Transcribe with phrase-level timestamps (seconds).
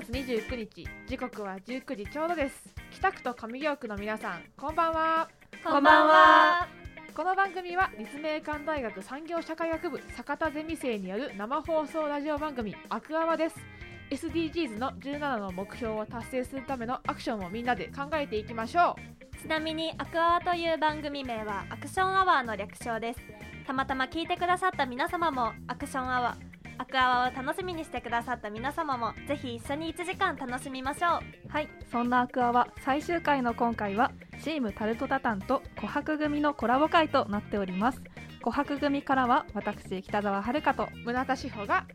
[0.00, 5.28] 月29日時刻は19時ちょうどです北区と上京区の皆さんこんばんは
[5.62, 6.68] こんばんは。
[7.14, 13.56] この番組は立命館大学産業社会学部坂田ゼミ生による生放送ラジオ番組アクアワです
[14.10, 18.96] SDGs の17の目標を達成するためのアクションをみんなで考えていきましょ
[19.40, 23.20] ちなみにアクアワという番組名はアクションアワーの略称です。
[23.64, 26.43] たまたま聞いてくださった皆様もアクションアワー。
[26.78, 31.48] アクアワを楽しみにしてくださった皆様もぜひ一緒に1時間楽しみましょう。
[31.48, 38.02] はいそんなアクアは最終回の今回はチームタルトタタンと琥珀組のコラボ会となっております。
[38.42, 41.86] 琥珀組からは私北澤遥とう村田志保が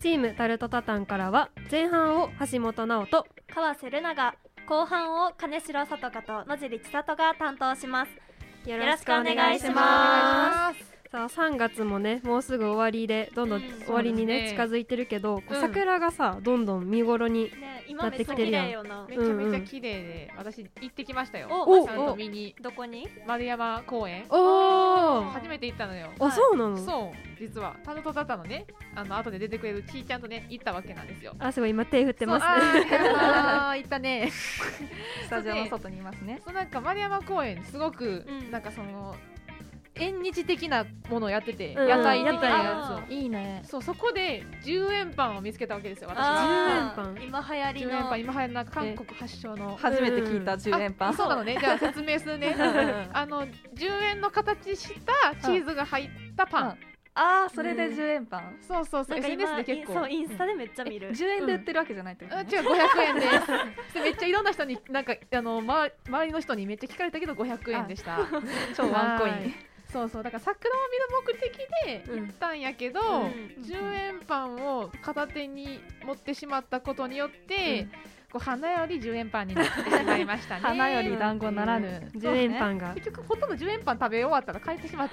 [0.00, 4.34] チームタルトタタンからは前半を橋本直人川瀬ルナが
[4.66, 8.28] 後半を金城さとかと野尻千里が担当します。
[8.68, 19.06] よろしくお願いしますさあ3月もねもうすぐ終わりでどんどんうん終わりにね,、近づいてるけど、桜がさどんどん見頃にね今めっちゃ綺麗よな。
[19.08, 21.48] めちゃめちゃ綺麗で、私行ってきましたよ。
[21.50, 22.54] おちゃんと見に。
[22.62, 23.08] どこに？
[23.26, 24.26] 丸山公園。
[24.28, 25.30] おー。
[25.30, 26.10] 初めて行ったのよ。
[26.20, 26.76] あそうなの？
[26.76, 27.76] そう実は。
[27.82, 28.66] タルトタタのね。
[28.94, 31.34] あの後で出てくれるちーちゃんとね行ったわけなんですよ。
[31.38, 32.44] あすごい今手振ってます。
[32.44, 34.30] あ行ったね。
[35.24, 36.42] スタジオの外にいますね。
[36.44, 38.50] そうなんか丸山公園すごく、うん。
[38.50, 39.16] なんかその
[39.98, 41.88] 縁日的なものをやってて、うん。
[41.88, 43.12] 屋台的な屋やつを。
[43.12, 43.62] いいね。
[43.64, 46.18] そうそこで10円パンを見つけたわけですよ私。
[46.20, 49.76] あ10円パー今流行り10円のパン今流行りの韓国発祥の。
[49.76, 51.08] 初めて聞いた10円パン。
[51.10, 51.56] あそうなのね。
[51.60, 52.54] じゃあ説明するね。
[53.12, 56.78] あの10円の形したチーズが入ったパン、うん。
[57.14, 58.58] あーそれで10円パン。
[58.60, 59.18] そうそうそう。
[59.18, 59.94] SNS 今で結構。
[59.94, 62.46] そうインスタでめっちゃ見る、10円で売ってるわけじゃないってことね。
[62.48, 63.28] あ違う500円です。
[63.94, 68.18] でめっちゃいろんな人になんかあの、ま、周りの人にめっちゃ聞かれたけど500円でした。
[68.76, 69.48] 超ワンコイはい。
[69.48, 69.54] ン
[69.90, 72.26] そうそうだから桜を見る目的でうん。
[72.26, 73.62] 行ったんやけど、うん。
[73.62, 77.88] 10円パンを片手に持ってしまったことによって、
[78.30, 80.60] こう花より10円パンになってしまいましたね。
[80.60, 82.92] 花より団子ならぬ10円パンが。
[82.92, 85.10] 結局ほとんど10円パン食べ終わったら帰ってしまっ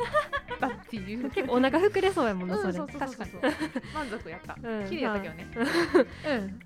[0.60, 1.30] たっていう。
[1.30, 3.10] 結構お腹膨れそうやもんな、うん、それそうそうそう。
[3.16, 3.26] そう
[3.94, 4.90] 満足やった、うん。
[4.90, 5.48] 綺麗やったけどね、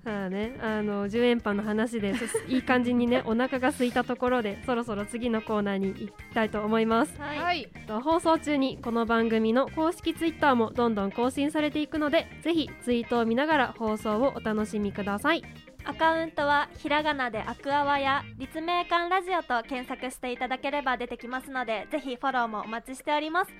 [0.04, 0.12] うん。
[0.12, 7.16] ああね、あの10円パンの話でそいい感じにね お腹が空いたところでそろそろ次のコーナーに行きたいと思います。
[7.20, 15.44] はい、はいと放送中にこの番組の公式ツイッターもどんどん更新されていくのでぜひツイートを見ながら放送をお楽しみください
[15.84, 23.50] アカウントはひらがなでアクアワや立命館ラジオと検索していただければ出てきますのでぜひフォローもお待ちしております。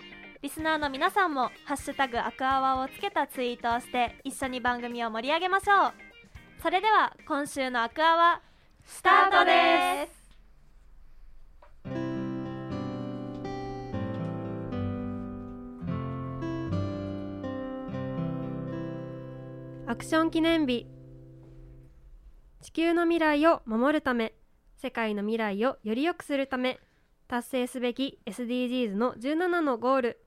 [0.43, 5.93] リスナーの皆さんも「ハッシュタグアクアワ」をつけたツイートをして一緒に番組を盛り上げましょう。
[6.63, 8.41] それでは今週のアクアワ
[8.85, 10.21] スタートです。
[19.87, 21.00] アクション記念日。
[22.63, 24.35] 地球の未来を守るため
[24.77, 26.79] 世界の未来をより良くするため
[27.27, 30.25] 達成すべき SDGs の17のゴール。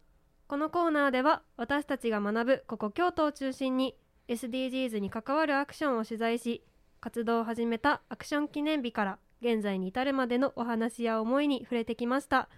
[0.47, 3.95] このコーナーでは私たちが学ぶここ京都を中心に
[4.29, 6.63] SDGs に関わるアクションを取材し
[7.01, 12.49] 活動を始めたアクション記念日から現在に至るまでのお話や思いに触れてきました。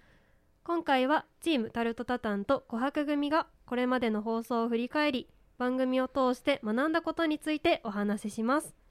[0.64, 8.85] 今回はチームタルトタタンと琥珀組がこれまでの放送を振り返り番組を通して学んだことについてお話しします。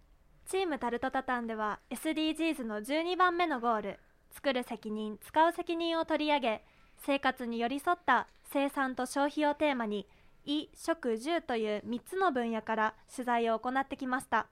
[0.45, 3.99] チームタルトタタンでは SDGs の12番目のゴール。
[4.31, 6.63] 作る責任使う責任を取り上げ
[7.05, 10.07] 生活に寄り添った生産と消費をテーマに
[10.45, 14.47] 衣食住という3つの分野から取材を行ってきました。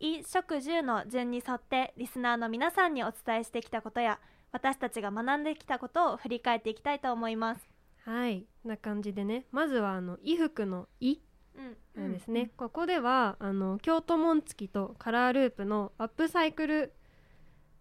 [0.00, 4.18] 衣食住の順に沿ってリスナーの皆さんにお伝えしてきたことや
[4.52, 7.68] 私たちが学んできたことを振り返っていきたいと思います。
[8.04, 9.44] はいな感じでね。
[9.50, 11.18] まずはあの衣服の「衣
[11.94, 16.92] なんですね、ここではあの京都紋付とカラーループのアップサイクル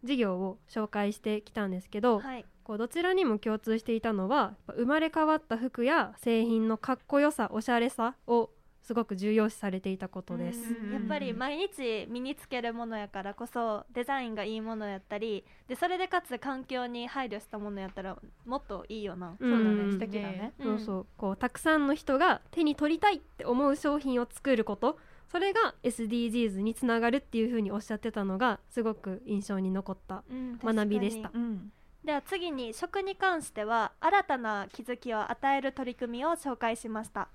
[0.04, 2.46] 事業を紹介してきたんですけど、はい。
[2.64, 8.52] こうどちらにも共通していたのは生まれ変わった服や製品のかっこよさおしゃれさを
[8.84, 10.60] すごく重要視されていたことです。
[10.60, 19.50] うんやっぱり毎日身につけるものやからこそデザインがいいものやったりでそれでかつ環境に配慮したものやったらもっといいよな、うん。
[19.50, 19.84] そうだね。
[19.84, 19.92] うん。
[19.94, 20.54] 素敵だね。
[20.62, 21.06] そうそう。
[21.18, 25.00] こうたくさんの人が手に取りたいって思う商品を作ること。
[25.32, 30.60] それが SDGs につながるっていうふうにおっしゃってたのがすごく印象に残ったうん。
[30.64, 31.32] 学びでした。
[31.34, 31.72] うん。
[32.04, 37.30] では次に食に関しては新たな気づきを与える取り組みを紹介しました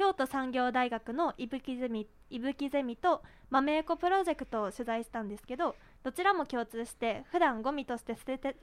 [0.00, 3.20] 京都産業大学の伊吹ゼミ伊吹ゼミと
[3.50, 8.56] 豆エコプロジェクトを取材したんですけどどちらも共通して普段ゴミとして捨てて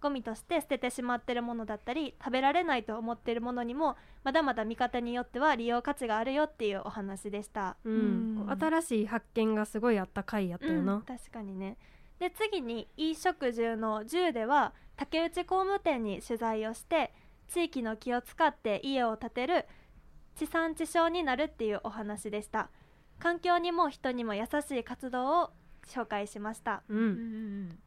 [0.00, 7.76] ゴミとして捨ててしまってるものだったり食べられないと思ってるものにもまだまだ見方によっては利用価値があるよっていうお話でした。
[7.84, 8.44] うん。
[8.58, 10.86] 新しい発見がすごいあった回やったようん。
[10.86, 11.76] な、確かにね。
[12.18, 17.12] で次に衣食住の10では竹内工務店に取材をして
[17.48, 19.66] 地域の木を使って家を建てる
[20.34, 22.70] 地産地消になるっていうお話でした。
[23.18, 25.50] 環境にも人にも優しい活動を
[25.86, 26.82] 紹介しました。
[26.88, 26.98] うん。
[26.98, 27.04] うん。
[27.06, 27.78] うん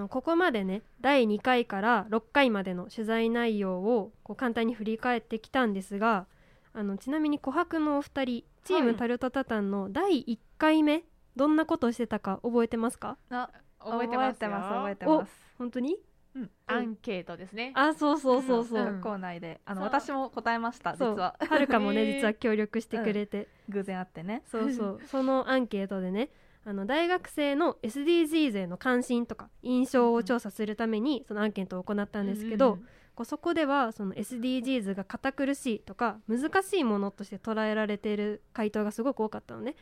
[0.00, 6.26] うんここまでね第2回から6回までの取材内容をこう簡単に振り返ってきたんですが
[6.72, 11.04] あのちなみに琥珀のお二人チームタルトタタンの第1回目、
[11.36, 13.18] どんなことをしてたか覚えてますか？
[13.30, 14.50] あ覚えてますよ。
[14.50, 15.98] 覚えてます本当に？
[16.36, 16.50] うん。
[16.66, 17.72] アンケートですね。
[17.74, 19.60] あそうそうそうそう、う校内で。
[19.64, 19.86] あのそう。
[19.86, 21.10] 私も答えましたそう。
[21.12, 21.36] 実は。
[21.38, 24.42] はるかもね、実は協力してくれて、偶然あってね。
[24.46, 25.00] そうそう。
[25.10, 26.28] そのアンケートでね
[26.64, 32.78] あの大学生の SDGs への関心とか印象を調査するためにそのアンケートを行ったんですけど、
[33.14, 39.76] こうそこではその SDGs が堅苦しいとか難しいものとして捉えられている回答がすごく多かったのね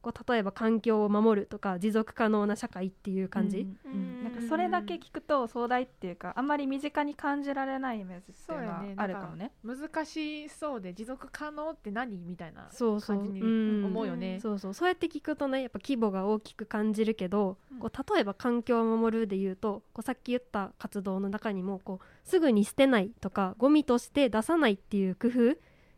[0.00, 3.92] こう例えば環境を守るとか持続可能な社会っていう感じ、うん。
[3.92, 4.22] うん。
[4.22, 9.52] なんかうんそれだけ聞くと壮大っていうかあんまり身近に感じられないイメージっていうのはあるかもね。
[9.64, 12.16] 難しそうで持続可能って何？
[12.18, 13.16] みたいなそうそう。
[13.16, 13.84] 感じにうん。
[13.86, 14.74] 思うよね、そうそう。
[14.74, 17.78] そうやって聞くとねやっぱ規模が大きく感じるけど、うん。
[17.78, 25.56] こう例えば環境を守るで言うとこうさっき言った活動の中にもこうすぐに捨てないとかゴミとして出さないっていう工夫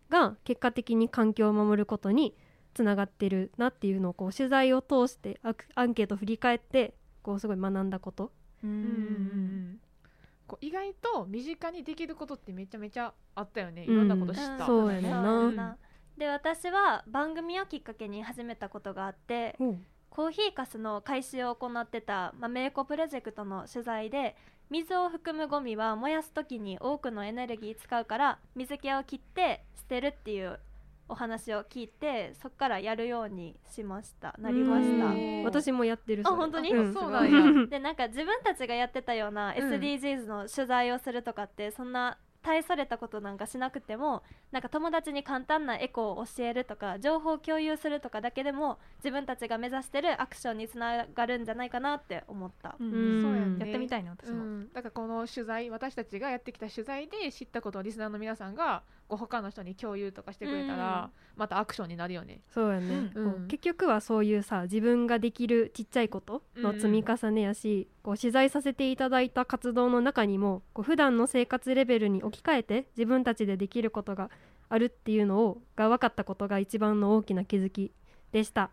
[0.08, 2.34] が結果的に環境を守ることに
[2.80, 5.38] つながってるなっていうのをこう取材を通して
[5.74, 8.32] アンケートを振り返ってこうすごい学んだこと。
[8.64, 9.80] うんうんうんうん。
[10.46, 13.84] こう意外と身近にできることってめちゃめちゃあったよね。
[13.84, 15.76] いろんなこと知った、うんそうやな。
[16.16, 19.56] で私は番組をきっかけに始めたことがあって
[20.08, 24.36] コーヒーかすの回収を行ってた豆エコプロジェクトの取材で
[24.70, 30.60] 水を含むゴミは燃やす時に多くのエネルギー使うから水気を切って捨てるっていう
[31.10, 34.34] お話を聞いてそこからやるようにしました。
[34.38, 35.06] なりました。
[35.06, 35.42] うん。
[35.44, 36.70] 私もやってるあ本当に？
[36.72, 36.94] うん。
[36.94, 37.66] そうなんや。
[37.66, 39.72] でなんか自分たちがやってたようなうん。
[39.74, 44.22] SDGs の取材をするとかってそんな大それたことなんかしなくても
[44.52, 52.76] なんか友達に簡単なエコを教えるとか情報共有するとかだけでも自分たちが目指してるアクションにつながるんじゃないかなって思った。
[52.80, 52.92] うん。
[52.92, 53.22] うん。
[53.22, 53.58] そうやね。
[53.60, 62.42] やってみたいね私も、うん、だからこの取材私たちがやってきた取材で知ったことをリスナーの皆さんがこう他の人に共有とかしてくれたら、またアクションになるよね。
[62.48, 63.48] そうやね、うん。
[63.48, 74.30] 結局はそういうさ自分ができるちっちゃいことの積み重ねやし、こう取材させていただいた活動の中にもこう普段の生活レベルに置き換えて自分たちでできることが
[74.70, 77.92] あるっていうのをが分かったことが一番の大きな気づき
[78.32, 78.70] でした。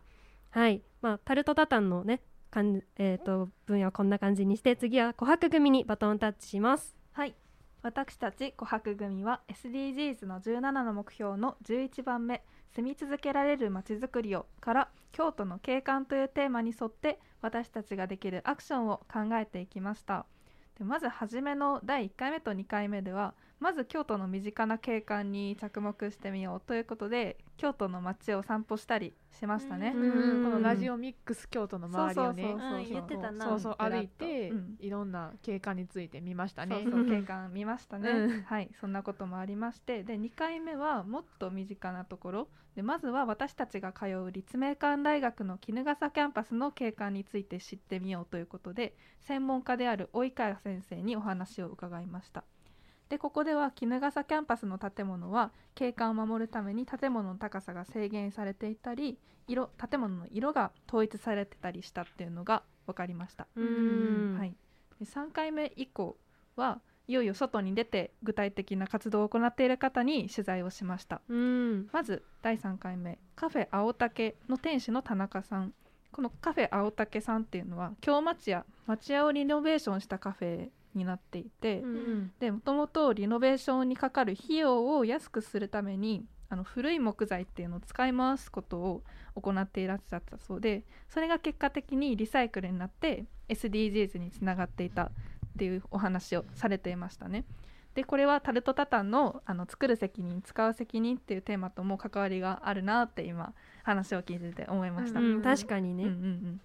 [0.52, 6.96] はい、まあタルトタタンのねかんえー、と分野はこんな感じにして次は琥珀組にバトンタッチします。
[7.12, 7.36] はい
[7.82, 12.44] 私たち琥珀組は SDGs の17の目標の11番目
[12.76, 20.26] 「住み続けられるまちづくりを」から「京都の景観」というテーマに沿って私たちができるアクションを考えていきました
[20.78, 29.98] でまず初めの第1回目と2回目ではまず京都の身近な景観に着目してみようということで京都の街を散歩したりしましたね、こ
[30.50, 32.44] のラジオミックス京都の周りをね
[33.44, 34.75] そうそう歩いて、うん。
[34.80, 36.75] いろんな景観について見ましたね。
[36.83, 38.42] そうそう景観見ましたね、うん。
[38.44, 52.44] はいそんなこともありましてで2回目はもっと身近なところでまずは私たちが通う立命館大学の衣笠キャンパスの景観について知ってみようということで専門家である及川先生にお話を伺いました
[53.09, 63.47] でここでは衣笠キャンパスの建物は景観を守るために建物の高さが制限されていたり色建物の色が統一されてたりしたっていうのが分かりました。
[63.56, 64.37] うん。
[64.37, 64.56] はい、
[64.99, 66.18] で3回目以降
[66.56, 71.21] はいよいよ外に出て具体的な活動を行っている方に取材をしました。
[71.30, 71.87] うん。
[71.94, 75.73] まず第3回目カフェ青竹の店主の田中さん。
[76.11, 89.04] このカフェ青竹さんっていうのは京町屋町屋をリノベーションしたカフェになっていて、うんでもともとリノベーションにかかる費用を安くするためにあの古い木材っていうのを使い回すことを
[89.36, 95.10] 行っていらっしゃったそうでそれが結果的にリサイクルになって SDGs につながっていたっ
[95.58, 97.46] ていうお話をされていましたね。
[97.96, 105.20] でこれはタルトタタンのあの作る責任使う責任っていうテーマとも関わりがあるなって今話を聞いてて思いました。
[105.20, 106.62] うんうん、確かにね、うんうん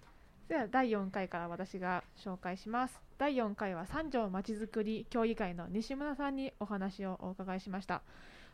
[0.53, 3.01] では第4回から私が紹介します。
[3.17, 8.03] 第4回は三条まちづくり協議会の西村さんにお話をお伺いしました。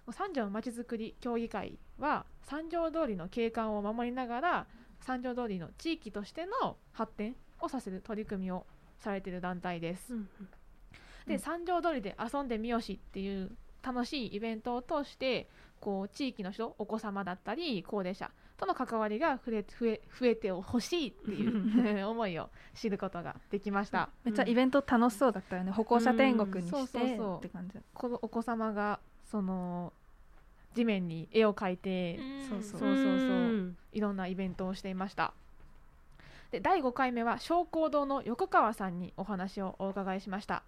[0.10, 4.68] 三条まちづくり協議会は三条通りの景観を守りながら
[5.02, 8.66] 三条通りの地域としての発展をさせる取り組みを
[9.00, 10.30] されている団体です、うん
[11.28, 11.40] で、うん。
[11.40, 13.52] 三条通りで遊んでみよしっていう
[13.84, 15.50] 楽しいイベントを通して
[15.82, 24.10] こう地域の人お子様だったり高齢者との関わりが増え増え増えてほしいっていう 思いを知ることができました。
[24.24, 25.72] めっちゃイベント楽しそうだったよね。
[25.72, 27.38] 歩行者天国にうんしてそうそうそう。
[27.38, 27.80] って感じ。
[27.94, 29.94] このお子様がその
[30.76, 32.80] 地面に絵を描いて、そうそう。
[32.80, 35.34] そうそういろんなイベントをしていました。
[36.52, 40.64] で第5回目は商工堂の横川さんにお話をお伺いしました、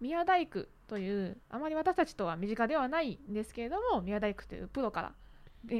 [0.00, 5.14] 宮大工というあまり私たちとは身近ではないんですけれども宮大工というプロからで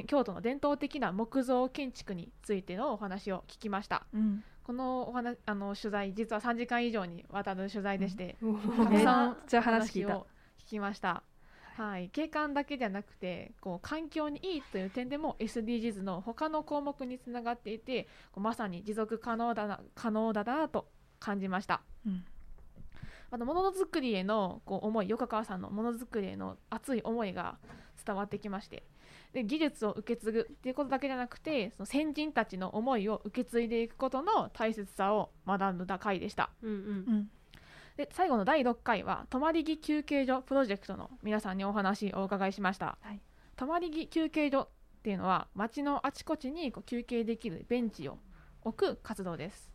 [0.07, 4.05] 京都の伝統的な木造建築についてのお話を聞きました。
[4.13, 4.43] うん。
[4.63, 10.27] このお話あの取材実は3時間以上にわたる取材でして、おたくさん 話を
[10.59, 11.23] 聞きました。
[11.75, 20.87] はい、景観だけじゃなくてこう環境にいいという点でも SDGs の他の項目につながっていてこうまさに持続可能だな可能だなと
[21.19, 21.81] 感じました。
[22.05, 22.25] うん。
[23.31, 27.57] またものづくりへのこう思い横川さんのものづくりへの熱い思いが
[28.05, 28.83] 伝わってきまして
[29.33, 36.49] で技術を受け継ぐっていうことだけじゃなくてその先人たちの思いを受け継いでいくことの大切さを学んだ回でした。
[36.61, 36.77] うんうん。
[36.77, 36.79] う
[37.17, 37.31] ん。
[37.97, 43.21] で最後の第6回は泊まり木休憩所プロジェクトの皆さんにお話をお伺いしました、はい。
[43.55, 44.67] 泊まり木休憩所っ
[45.03, 48.17] ていうのは街のあちこちにこう休憩できるベンチを
[48.63, 49.71] 置く活動です。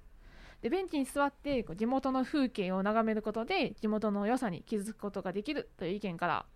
[0.62, 6.46] でベンチに座ってこう地元の風景を眺めることで地元の良さに気づくことができるという意見から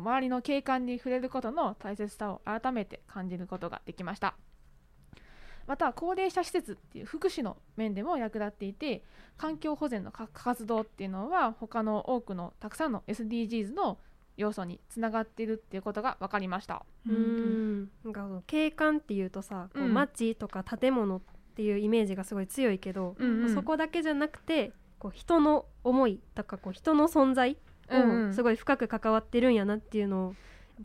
[0.00, 4.34] 周りの景観に触れることの大切さを改めて感じることができました。
[5.66, 9.04] また高齢者施設っていう福祉の面でも役立っていて
[9.36, 13.98] 環境保全のか活動っていうのは他の多くのたくさんの SDGs の
[14.38, 16.86] 要素につながっているっていうことが分かりました。
[17.06, 17.82] ううん。
[17.82, 19.92] んなんか景観っていうとさ、こううん。
[19.92, 21.20] 街とか建物っ
[21.54, 23.54] ていうイメージがすごい強いけど、うんうん。
[23.54, 27.58] そこだけじゃなくてこう人の思いとかこう人の存在
[27.90, 30.34] をすごい深く関わってるんやなっていうのを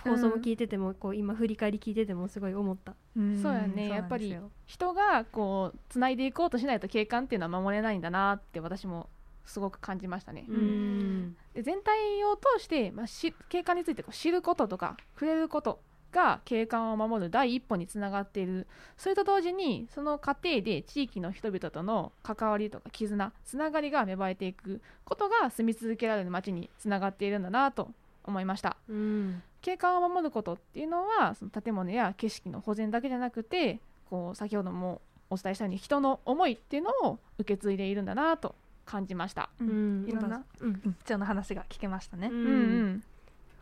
[0.04, 2.96] 放送も聞いてても、こう今振り返り聞いててもすごい思った。
[3.16, 3.42] うん。
[3.42, 3.90] そうやね。
[3.90, 9.10] やっぱり人がこうつないでいこうとしないと景観っていうのは守れないんだなって私も
[9.46, 10.46] すごく感じましたね。
[10.48, 11.36] うん。
[11.54, 15.80] で全体を通して、まあ、し景観についてこう知ることとか触れること
[16.14, 18.68] が景観を守る第一歩につながっている。
[18.98, 27.90] それと同時にその過程で地域の人々との関わりとか絆つながりが芽生えていくことが住み続けられる街につながっているんだなと
[28.24, 28.78] 思いました。
[28.88, 29.42] うん。
[29.62, 33.80] 景観を守ることっていうのはその建物や景色の保全だけじゃなくて
[34.10, 38.56] こう先ほどもお伝えしたように人の思いっていうのを受け継いでいるんだなと
[38.86, 39.50] 感じました。
[39.60, 40.06] ううん。
[40.06, 40.70] んいろんなうん。
[40.70, 40.94] うん。
[41.06, 42.28] 貴重な話が聞けましたね。
[42.32, 43.04] ううん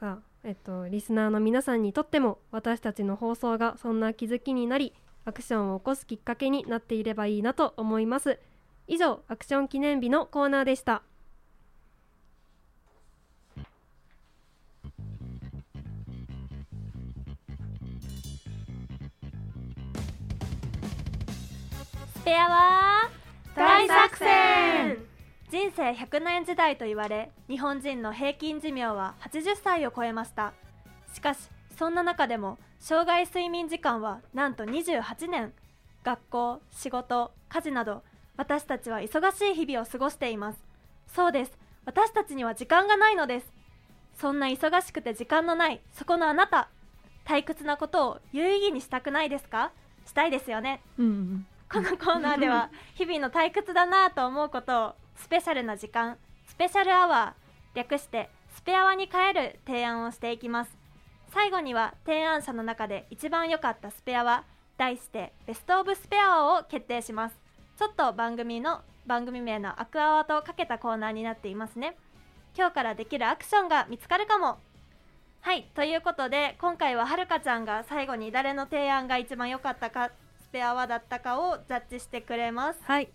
[0.01, 4.93] んさあえっと、リスナーの皆さんにとっても私たちの放送がそんな気づきになり
[5.23, 8.39] アクションを起こすきっかけになっていればいいなと思います。
[8.87, 11.03] 以上アクション記念日のコーナーでした。
[22.15, 23.09] スペアは
[23.55, 25.10] 大作戦。
[25.51, 30.53] 人生100年時代と言われ日本人の平均寿命は80歳を超えました。
[31.13, 35.53] しかしそんな中でも生涯睡眠時間はなんと28年。
[36.03, 38.01] 学校仕事家事など
[38.35, 40.63] 私たちは忙しい日々を過ごしています。
[41.07, 41.51] そうです。
[41.85, 43.53] 私たちには時間がないのです。
[44.17, 46.69] そんな忙しくて時間のないそこのあなた。
[47.25, 49.71] 退屈なことを有意義にしたくないですか？
[50.07, 50.81] したいですよね。
[50.97, 60.77] うんうんこのコーナーでは 日々の退屈だなぁと思うことをスペシャルな時間スペシャルアワー略してスペアワに変える提案をしていきます。
[61.33, 64.43] 最後には提案者の中で一番良かったスペアワ
[64.77, 67.35] 題してベストオブスペアワを決定します。
[67.77, 71.95] ちょっと番組の番組名のアクアワとかけたコーナーになっていますね。
[72.55, 74.59] 今日からできるアクションが見つかるかも。
[75.39, 80.11] はいということで今回ははるかちゃんが最後に誰の提案が一番良かったか
[80.43, 82.79] スペアワだったかをジャッジしてくれます。
[82.83, 83.09] はい。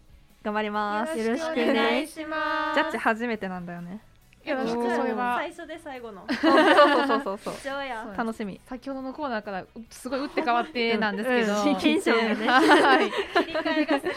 [0.46, 1.18] 頑張ります。
[1.18, 2.76] よろしくお願いします。
[2.76, 4.00] ジャッジ初めてなんだよね。
[4.44, 6.24] よろしく最初で最後の。
[6.28, 8.14] そうそうそうそう貴重や。
[8.16, 8.60] 楽しみ。
[8.64, 12.46] 先ほどのコーナーからすごい打って変わってなんですけど、うんテンションがね。
[12.46, 14.14] はい、切り替えがすごい。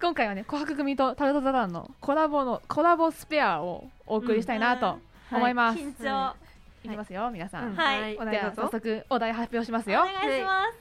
[0.00, 5.00] 今回はね琥珀組とタルトザランのコラボのコラボスペアをお送りしたいなと
[5.32, 5.80] 思います。
[5.80, 6.36] 緊張。
[6.84, 7.70] いきますよ皆さん。
[7.70, 7.74] うん。
[7.74, 8.16] はい。
[8.16, 10.02] おでは早速お題発表しますよ。
[10.02, 10.78] お願いします。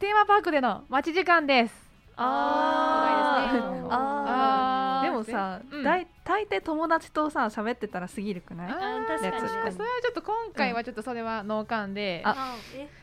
[0.00, 1.85] テーマパークでの待ち時間です。
[2.18, 3.52] あ
[3.90, 5.84] あでもさ、うん。
[5.84, 8.68] 大大抵友達とさ喋ってたら過ぎるくない？
[8.68, 9.24] 確かに。
[9.26, 9.48] やつ。
[9.48, 12.24] それはちょっと今回はちょっとそれはノーカンで、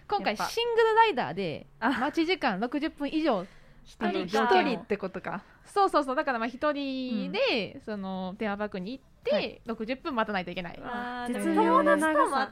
[0.08, 3.46] 今回シングルライダーであ待ち時間60分以上
[3.84, 5.44] 一人一か人ってことか。
[5.66, 6.16] そうそうそう。
[6.16, 9.62] だからまあ一人で、そのテーマパークに行って、はい。
[9.66, 11.36] 60分待たないといけない、待っ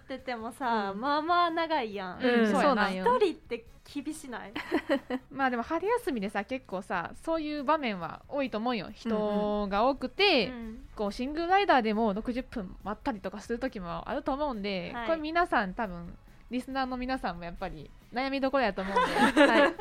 [0.08, 3.06] ててもさ、まあまあ長いやん、うんうんそうやなよ。
[3.18, 4.54] 一人って厳しない？
[5.32, 8.90] まあでも春休みでさ結構さそういう場面は多いと思うよ。
[8.94, 10.88] 人が多くて、うん。
[10.96, 15.08] こうシングルライダーでも60分待ったりとかする時もあると思うんで、はい。
[15.08, 16.18] これ皆さん多分
[16.50, 19.74] リスナーの皆さんもやっぱり悩みどころやと思うんで、 はい、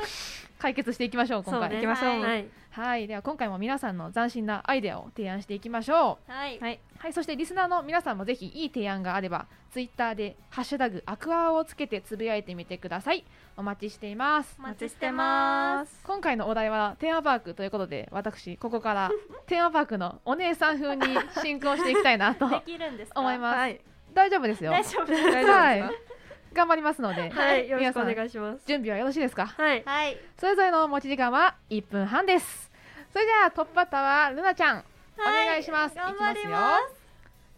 [0.61, 1.61] 解決していきましょう今回。
[1.61, 2.21] そうね行きましょう。
[2.21, 2.45] はい。
[2.69, 6.31] はいでは今回も皆さんの斬新なアイデアを提案していきましょう。
[6.31, 6.79] はい、はい。
[6.99, 13.25] はい、そしてリスナーの皆さんもぜひいい提案があれば、ツイッターでハッシュタグアクアをつけてつぶやいてみてください。
[13.57, 14.55] お待ちしています。
[14.59, 16.01] お待ちしてます。
[16.05, 19.11] 今回のお題はテーマパークということで、私、ここから
[19.47, 21.03] テーマパークのお姉さん風に
[21.41, 23.19] 進行していきたいなとできるんですか？
[23.19, 23.57] 思います。
[23.57, 23.81] はい。
[24.13, 24.71] 大丈夫ですよ。
[24.71, 25.45] 大丈夫です大
[25.79, 26.10] 丈夫ですか？
[26.53, 28.61] 頑張りますので、はいよろしくお皆さん願いします。
[28.67, 29.47] 準備はよろしいですか？
[29.47, 29.83] はい。
[29.85, 30.17] はい。
[30.37, 32.69] それぞれの持ち時間は1分半です。
[33.13, 34.83] それではトップバッターはルナちゃん、
[35.19, 35.95] お願いします。
[35.95, 36.37] 頑いきます。
[36.39, 37.01] よ張ります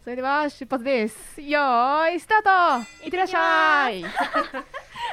[0.04, 1.42] それでは出発です。
[1.42, 3.06] よーい、スタート。
[3.06, 4.04] いってらっしゃい。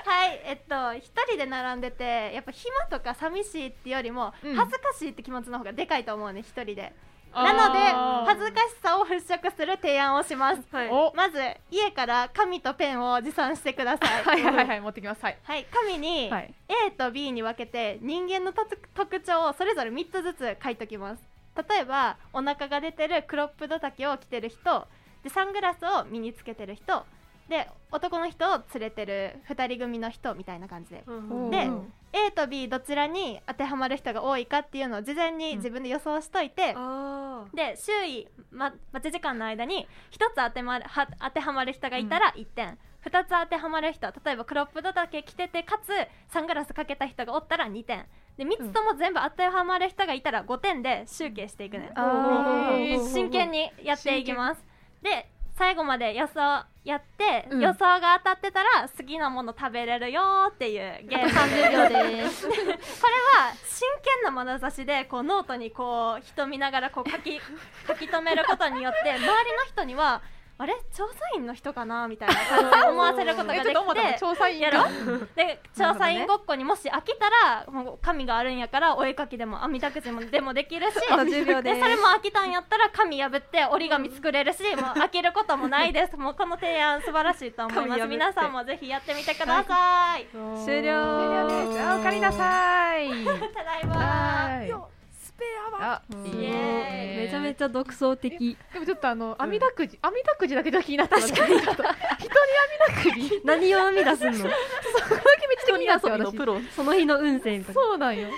[0.05, 4.57] はいえっと一人で並んでてやっぱ暇とか寂しいってよりもうん。
[4.57, 6.93] 恥ずかしいって気持ちの方がでかいと思うね一人で
[7.33, 7.79] なので
[8.27, 10.63] 恥ずかしさを払拭する提案をします。
[10.71, 10.89] はい。
[10.91, 11.13] お。
[11.15, 11.39] まず
[11.71, 14.23] 家から紙とペンを持参してください。
[14.25, 15.23] はいはいはい、持ってきます。
[15.23, 15.39] はい。
[15.43, 15.67] はい。
[15.71, 16.55] 紙にはい。
[16.87, 21.23] A と B に分けて人間の特特徴をそれぞれ3つずつ書いときます。
[21.69, 24.87] 例えばお腹が出てるクロップド丈を着てる人
[25.23, 27.05] でサングラスを身につけてる人
[27.51, 31.03] で男の人を連れてる2人組の人みたいな感じで。
[31.07, 31.93] うんでうん。
[32.13, 45.91] A と B どちらに当てはまる人が多いかっていうのを事前に自分で予想しといて、あで周囲、ま、待ち時間の間に1つ当て,、まるは当てはまる人がいたら1点、2つ当てはまる人例えばクロップドだけ着ててかつ
[46.33, 48.07] サングラスかけた人がおったら2点。
[48.37, 53.09] で3つとも全部当てはまる人がいたら5点で集計していくね、あーー。
[53.09, 54.65] 真剣にやっていきます。
[55.03, 55.29] で
[55.61, 57.61] 最後まで予想やって、うん。
[57.61, 61.29] 予想が当たってたら好きなもの食べれるよっていうゲーム。
[61.29, 61.89] 30秒
[62.23, 63.87] ですこれは真
[64.25, 67.39] 剣な眼差しでこうノートにこう人見ながらこう書き
[67.87, 70.23] 書き留めることによって周りの人には
[70.61, 70.75] あれ？
[70.95, 72.07] 調査員の人かな？
[72.07, 74.19] みたいな感じで思わせることがえ、できて。
[74.21, 74.81] 調査員やろ？
[74.83, 74.89] が。
[75.35, 81.81] で 調査員ごっこにもし飽きたらもう紙があるんやからお絵かきでも網だくじもでもできるしあと10秒で。
[81.81, 86.17] それも飽きたんやったら紙破って折り紙作れるし、 もう飽きることもないです。
[86.19, 88.07] もうこの提案素晴らしいと思います。
[88.07, 90.27] 皆さんもぜひやってみてください、
[90.65, 90.83] 終了。
[90.83, 91.81] 終了です。
[91.81, 93.09] あおかえりなさい。
[93.55, 95.00] ただいま
[95.41, 95.45] ペ
[95.81, 96.27] アあ、うん。
[96.27, 97.25] いいイエーイね。
[97.25, 98.57] めちゃめちゃ独創的。
[98.73, 101.33] でもちょっとあの網だくじ、網だくじだけじゃ気になってます。
[101.33, 101.59] 確かに。
[101.59, 103.41] 人に網だくじ。
[103.45, 104.39] 何を編み出すんの？
[104.39, 106.37] そこだけめっちゃ気になって私。
[106.37, 106.61] ロ。
[106.77, 108.29] その日の運勢みたいなそうなんよ。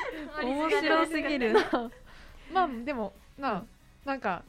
[0.43, 1.55] 面白すぎる。
[2.53, 3.65] まあでもな
[4.05, 4.43] なんか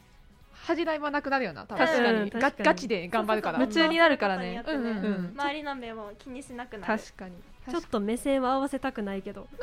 [0.66, 2.20] 恥じらいはなくなるよな確かに。
[2.22, 2.66] うんガ確かに。
[2.66, 3.60] ガチで頑張るから。
[3.60, 4.62] 夢中になるからね。
[4.66, 4.92] そうそうそう。
[4.92, 5.36] うんうんうん。
[5.38, 7.00] 周りの目も気にしなくなる。
[7.00, 7.34] 確かに
[7.70, 9.48] ちょっと目線は合わせたくないけど。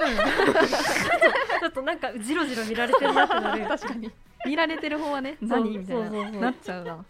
[1.60, 4.10] ちょっとなんかジロジロ見られてるなってなる 確かに。
[4.46, 5.78] 見られてる方はね何？
[5.78, 6.30] みたいな。
[6.30, 7.04] なっちゃうな。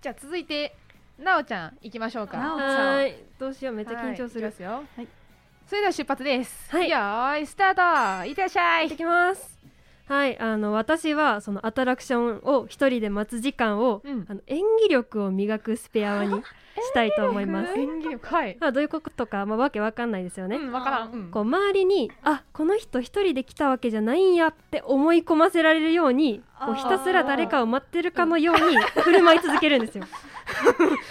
[0.00, 0.76] じゃあ続いて
[1.18, 2.38] なおちゃん行きましょうか。
[2.38, 2.70] なおちゃん。
[2.70, 4.50] はーいどうしようめっちゃ緊張する。
[4.50, 4.84] すよ。
[4.96, 5.08] はい。
[5.66, 6.70] それでは出発です。
[6.70, 6.90] はい。
[6.90, 8.26] よーいスタート。
[8.26, 8.84] いってらっしゃい。
[8.84, 9.53] 行ってきます
[10.06, 14.26] はいあの私はそのアトラクションを一人で待つ時間を、うん。
[14.28, 16.42] あの演技力を磨くスペアワに
[16.76, 17.78] したいと思います。
[17.78, 18.34] 演技力？
[18.34, 18.56] はい。
[18.60, 21.10] まあどういうことか、まあ、わけわかんないですよね、うんわからん。
[21.12, 21.30] うん。
[21.30, 30.04] こう周りにあこの人一人で来たわけじゃないんやって思い込ませられるようにこうひたすら誰かを待ってるかのように振る舞い続けるんですよ。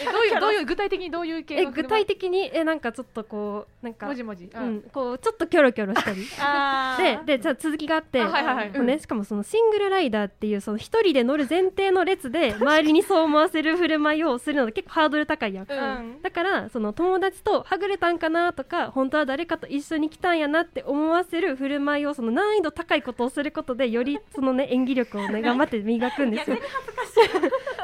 [0.01, 6.23] え どういうどういう具体的にどういう系えの具体的にえなんかちょっとこうなんか文字文字ううんん、こうちょっとキョロキョロしたり。
[7.25, 8.79] ででじゃあ続きがあって、あはいはいはい。
[8.79, 15.65] ね、しかもそのシングルライダーっていうその一人で乗る前提の列で周りにそう思わせる振る舞いをするので結構ハードル高いやん。
[15.69, 16.21] うん。
[16.21, 26.57] だからその友達とはぐれたんかなとか本当は誰かと一緒に来たんやなって思わせる振る舞いをその難易度高いことをすることでよりそのね演技力をね 頑張って磨くんですよ。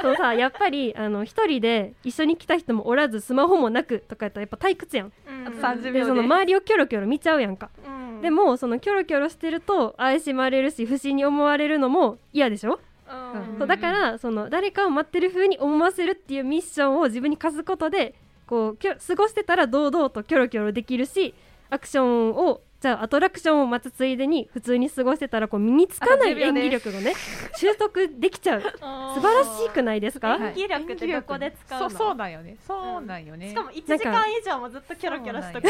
[0.01, 5.11] そうさやっぱりあの一人で一緒に来た人もおらずスマホもなくとかやったらやっぱ退屈やん。
[5.27, 5.47] うん。
[5.47, 6.05] あと30で秒で。
[6.05, 7.69] その周りをキョロキョロ見ちゃうやんか。
[7.85, 8.21] うん。
[8.21, 13.57] でもそのキョロキョロしてると怪しまれるし不審に思われるのも嫌でしょ、うん。
[13.59, 18.15] そうだからその誰かを待ってる風に思わせるっていうミッションを自分に課すことで
[18.47, 21.33] こう過ごしてたら堂々とキョロキョロできるし
[21.69, 27.13] アクションをじゃあアトラクションを待つついでに普通に過ごしてたらこう身につかなあと10秒い演技力がね
[27.57, 28.61] 習得できちゃう。
[29.15, 31.89] 素晴らしくないですか、演技力ってどこで使うの？
[31.89, 32.57] そうそうなんよね。
[32.65, 33.49] そうなんよね。
[33.49, 35.67] しかも1時間以上もずっとキョロキョロしとく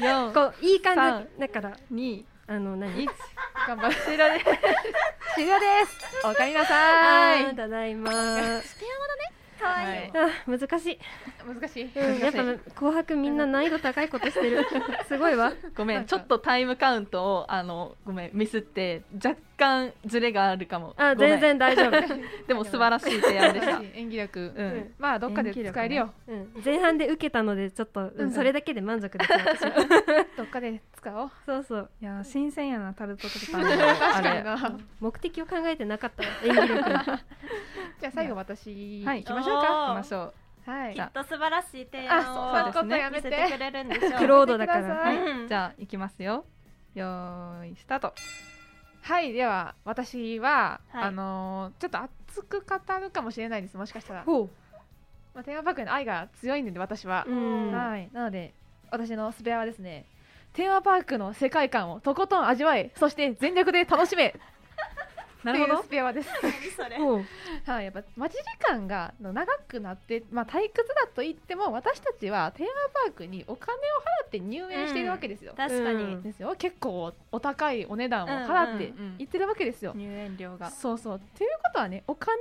[0.00, 3.06] 四こういい感三じだから二あの何？
[3.66, 4.44] 頑張って終了です。
[5.34, 6.26] 終了です。
[6.26, 7.54] おかえりなさい。
[7.54, 8.62] ただいまか
[9.64, 10.98] わいい、はあ難しい、
[11.46, 11.90] 難しい。
[11.94, 14.66] うん、やっぱ紅白みんな難易度高いことしてる。
[15.08, 15.52] すごいわ。
[15.76, 20.94] ごめなんちょっとタイムカウントをあのごめんミスって若干ズレがあるかも。
[20.96, 21.90] あ全然大丈夫、
[22.46, 23.82] でも素晴らしい提案でした。
[23.94, 24.52] 演技力。
[24.54, 24.66] うん。
[24.66, 24.94] うん。
[24.98, 28.30] まあどっかで使えるよ、うん、前半で受けたのでちょっと、うんうん。
[28.32, 29.30] それだけで満足です
[30.36, 31.30] どっかで使おう。
[31.44, 31.90] そうそう。
[32.00, 34.78] いやー新鮮やなタルトタタンの確あかにれな。
[35.00, 36.96] 目的を考えてなかったわ演技力に
[38.00, 39.22] じゃあ最後私はい。
[39.22, 39.84] 行きましょうか。
[39.84, 40.32] お行きましょ
[40.66, 40.70] う。
[40.70, 40.94] はい。
[40.94, 44.12] きっと素晴らしい提あ案をそういうことやめて見せてくれるんでしょう。
[44.12, 44.80] クロードだから。
[44.80, 45.16] やめてください。
[45.16, 45.48] うん。
[45.48, 46.44] じゃあ行きますよ。
[46.94, 48.14] よーいスタート。
[49.02, 51.04] はいでは私は、はい。
[51.04, 54.50] あのーちょっと熱く語るかもしれないですもしかしたら、ほ
[55.34, 57.24] まあ、テーマパークへの愛が強いんで私は。
[57.26, 58.08] はい。
[58.12, 58.52] なので
[58.90, 60.06] 私のスペアはですね
[60.52, 64.34] テーマパークの世界観をとことん味わえそして全力で楽しめ
[65.46, 65.82] なるほど。
[65.84, 66.28] スペアです。
[67.64, 72.72] はい、やっぱ待ち時間が長くなって、まあ、退屈だと言っても私たちはテーマ
[73.04, 73.78] パークにお金を
[74.24, 75.54] 払って入園しているわけですよ。
[75.56, 76.22] 確かに、うん。
[76.22, 76.54] ですよ。
[76.58, 79.92] 結構お高いお値段を払ってうんうん行ってるわけですよ。
[79.94, 80.70] 入園料が。
[80.70, 81.20] そうそう。
[81.20, 82.38] ということはねお金を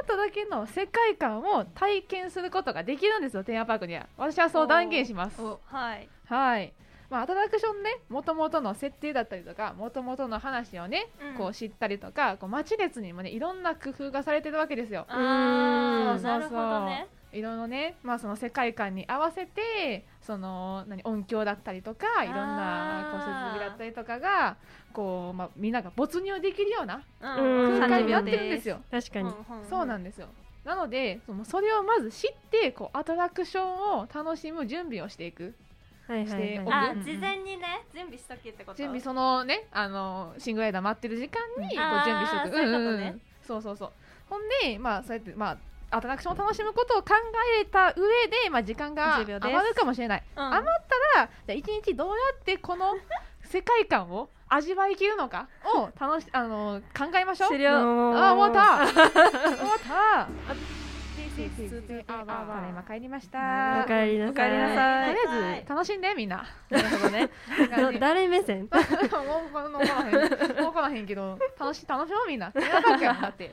[0.00, 4.06] 払っただけの世界観を体験することができるんですよテーマパークには。
[4.16, 5.42] 私はそう断言します。
[5.42, 6.08] おはい。
[6.24, 6.72] はい
[7.10, 11.38] まあ、アトラクションねもともとの設定だったりとかもともとの話をね、うん。
[11.38, 15.06] こう知ったりとかこう待ち列にもねいろんな工夫がされてるわけですよ。
[15.08, 16.20] あうん。
[16.20, 17.08] ーなるほどね。
[17.32, 24.56] いろいろね、まあ、その世界観に合わせてその何音響だったりとかいろんなこう設備だったりとかが
[24.94, 27.78] こう、まあ、みんなが没入できるようなうん。
[27.78, 28.80] 空間にな30ってるんですよ。
[28.90, 29.30] 確かに、
[29.68, 30.28] そうなんですよ。
[30.64, 35.54] なのでそのそれをまず知ってこうアトラクションを楽しむ準備をしていく
[36.08, 36.74] はいはいしておく。
[36.74, 38.76] あ事前にね準備しとけってこと？
[38.78, 43.10] 準備そのねあのシングルライダー待ってる時間にこう準備しておくそういうことね。
[43.10, 43.20] んんん。
[43.46, 43.92] そうそうそう。
[44.28, 45.58] ほんでまあそうやってまあ
[45.96, 47.10] アトラクションを楽しむことを考
[47.60, 49.52] えた上で、まあ、時間が10秒です。
[49.52, 50.22] 余るかもしれない。
[50.36, 50.42] うん。
[50.42, 50.64] 余っ
[51.14, 52.96] たらじゃあ一日どうやってこの
[53.44, 57.48] 世界観を味わいきるのかを楽しあの考えましょう。
[57.50, 57.70] 終了。
[58.16, 58.92] あ終わった。
[58.92, 59.08] 終わっ
[59.86, 60.20] た。
[60.22, 60.28] あ
[61.36, 63.82] ただいま帰りました。
[63.84, 64.32] おかえりなさい。
[64.32, 65.14] おかえりなさい。
[65.14, 66.46] とりあえず楽しんでみんな。
[66.70, 67.28] なるほどね。
[67.76, 68.60] ど誰目線？
[68.64, 68.70] もう
[69.52, 72.50] この分からへん分からへんけど楽し楽しもうみんな。
[72.52, 73.46] テーマパークやもんだって。
[73.46, 73.50] っ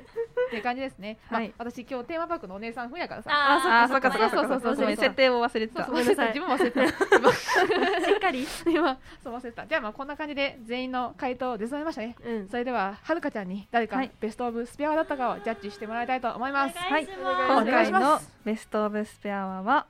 [0.49, 1.47] ていう感じですね、はい。
[1.49, 4.47] まあ、私今日テーマパークのお姉さん風やからさああそっかそっかそっか。
[4.47, 5.85] そうそうそうそう設定を忘れてた。
[5.85, 6.27] そうごめんなさい。
[6.27, 6.87] 自分も忘れてた。
[8.07, 8.47] しっかり。
[8.67, 9.67] 今そう忘れてた。
[9.67, 12.15] じゃあまあこんな感じで全員の回答出揃いましたね。
[12.23, 12.47] うん。
[12.47, 14.11] それでははるかちゃんに誰かはい。
[14.21, 17.47] ベストオブスペアだったかをジャッジしてもらいたいと思います、お願いします、はい。
[17.47, 18.29] 今お願いし回のます。
[18.45, 19.85] ベストオブスペアは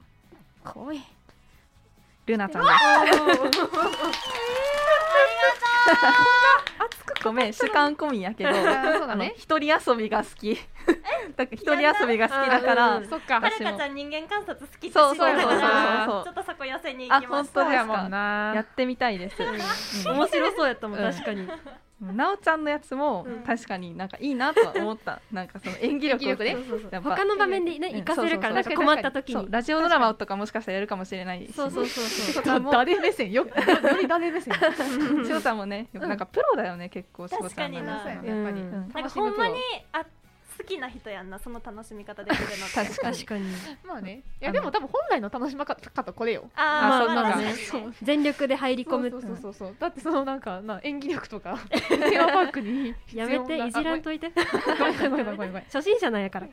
[0.63, 1.01] 怖い。
[2.25, 2.69] ルナちゃんで
[3.51, 3.59] す
[7.23, 8.51] ごめん主観込みやけど。
[9.15, 9.33] ね。
[9.37, 10.55] 一人遊びが好き。
[11.35, 13.39] だから一人遊びが好きだからそっか。
[13.39, 17.63] はるかちゃん人間観察好きそうそうそうからそうちょっとそこ寄せにあ行きました。
[17.63, 19.45] 本当ですかやなってみたいです、う
[20.13, 20.15] ん。
[20.17, 21.47] 面白そうやったもん確かに
[22.01, 23.43] なおちゃんのやつもうん。
[23.43, 25.21] 確かになんかいいなとは思った。
[25.31, 26.57] なんかその演技力をね。
[27.01, 28.03] 他の場面でねうん。
[28.03, 28.83] 活かせるからなんそうそう。
[28.83, 29.47] そうか困った時に。
[29.49, 31.53] ラジオドラマとかもしかしたらやるかもしれないし。
[31.53, 33.31] そうそうそうそうだ 誰目線？
[33.31, 33.51] よよ
[33.99, 34.53] り誰目線？
[35.25, 38.71] しおちゃんもねなんかプロだよね結構しおちゃんやねやっぱり、うん。
[38.71, 39.55] なんかほんまに
[39.91, 40.05] あ
[40.57, 42.95] 好きな人やんなその楽しみ方できるのって。
[43.01, 43.45] 確かに。
[43.85, 44.23] まあね。
[44.41, 46.49] いやでも多分本来の楽しみ方これよ。
[46.55, 47.37] あーあそうなんか。
[47.37, 47.93] まあ確かにそう。
[48.01, 49.75] 全力で入り込むそうそうそうそう。
[49.79, 54.31] だってそのなんかな演技力とか テーマパークにやめていじらんといて。
[54.35, 55.63] あごめんごめんごめんごめんごめん。
[55.63, 56.47] 初心者なんやから。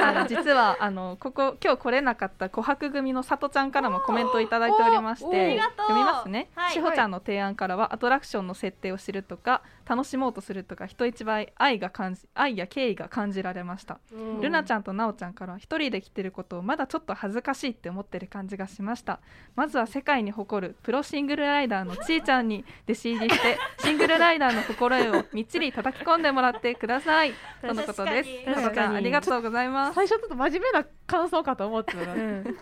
[0.00, 14.00] あの実はあのここ今日来れなかった琥珀組のさとちゃんからもコメントをいただいておりましてありがとう読みますね、はいしほちゃんの提案からはアトラクションの設定を知るとか楽しもうとするとか人一倍愛が感じ愛や敬意が感じられました、
[14.40, 19.20] ルナちゃんとなおちゃんからは一人で来てることをまだちょっと恥ずかしいって思ってる感じがしました。
[19.54, 27.32] まずは世界に誇るプロシングルライダーのちーちゃんに弟子入りして シングルライダーの心得をみっちり叩き込んでもらってください。
[27.60, 28.30] とのことです。
[28.44, 28.62] 確かに。
[28.62, 29.94] さとちゃんありがとうございます。
[29.94, 32.44] 最初ちょっと真面目な感想かと思ってたらうん。
[32.44, 32.56] 結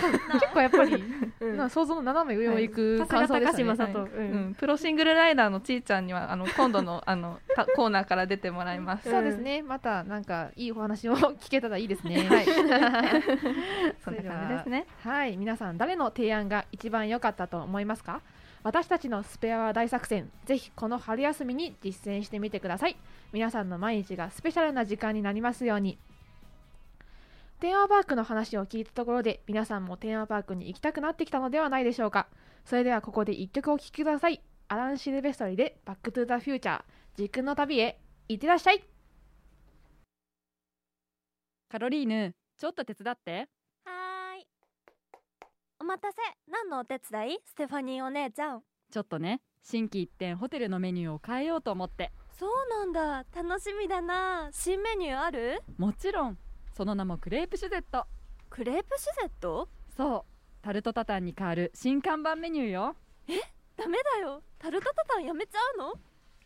[0.00, 1.04] 構 結構やっぱり
[1.40, 1.56] うん。
[1.56, 3.64] な想像の斜め上を行く感想でしたね。
[3.64, 4.48] 島さと、ううん。
[4.50, 9.10] ん、プロシングルライダーのちーちゃんにはあの今度のあのたコーナーから出てもらいます。
[9.10, 9.62] そうですね。
[9.62, 12.22] またなんかいいお話を 聞けたらいいですね。
[12.28, 12.44] はい。
[14.04, 14.86] そんな感じですね。
[15.02, 15.36] はい。
[15.36, 18.20] 皆さん誰の提案が一番良かったと思いますか？
[18.62, 22.96] 私たちのスペアは大作戦ぜひこの春休みに実践してみてください。
[23.32, 25.98] 皆さんの毎日がスペシャルな時間になりますように。
[27.60, 32.26] テーマパークの話を聞いたところで皆さんもテーマパークに行きたくなってきたのではないでしょうか。
[32.64, 34.40] それではここで1曲お聴きください
[34.72, 36.82] アラン・シルベストリでバックトゥザフューチャー
[37.16, 38.84] 時空の旅へ行ってらっしゃい。
[41.68, 43.48] カロリーヌちょっと手伝って。
[43.84, 44.46] はーい。
[45.80, 46.18] お待たせ。
[46.46, 47.38] 何のお手伝い？
[47.44, 48.62] ステファニーお姉ちゃん。
[48.92, 52.12] ちょっとね新規一点ホテルのメニューを変えようと思って。
[52.38, 53.24] そうなんだ。
[53.34, 54.50] 楽しみだな。
[54.52, 55.62] 新メニューある？
[55.78, 56.38] もちろん。
[56.76, 58.06] その名もクレープシュゼット。
[58.48, 59.68] クレープシュゼット？
[59.96, 60.24] そう。
[60.62, 62.94] タルトタタンに代わる新看板メニューよ
[63.80, 64.42] ダメだよ。
[64.58, 65.94] タルトタタンやめちゃうの？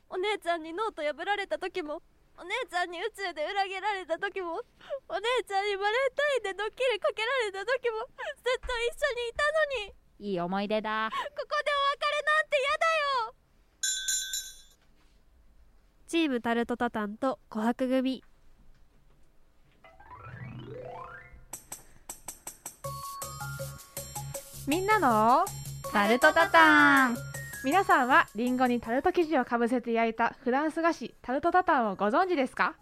[0.09, 2.01] お姉ちゃんにノート破られた時も。
[2.39, 4.63] お姉ちゃんに宇宙で裏切られた時も。
[5.09, 7.99] お姉ちゃんにバレンタインでドッキリかけられた時も。
[7.99, 10.31] ずっと一緒にいたのに。
[10.31, 11.11] いい思い出だ。
[11.11, 12.87] ここでお別れなんて嫌だ
[13.27, 13.35] よ。
[16.07, 18.23] チームタルトタタンと琥珀組。
[24.69, 25.45] みんなの
[25.95, 27.17] タルトタタン。
[27.63, 32.75] 皆さんはリンゴにタルト生地をかぶせて焼いたフランス菓子タルトタタンをご存知ですか？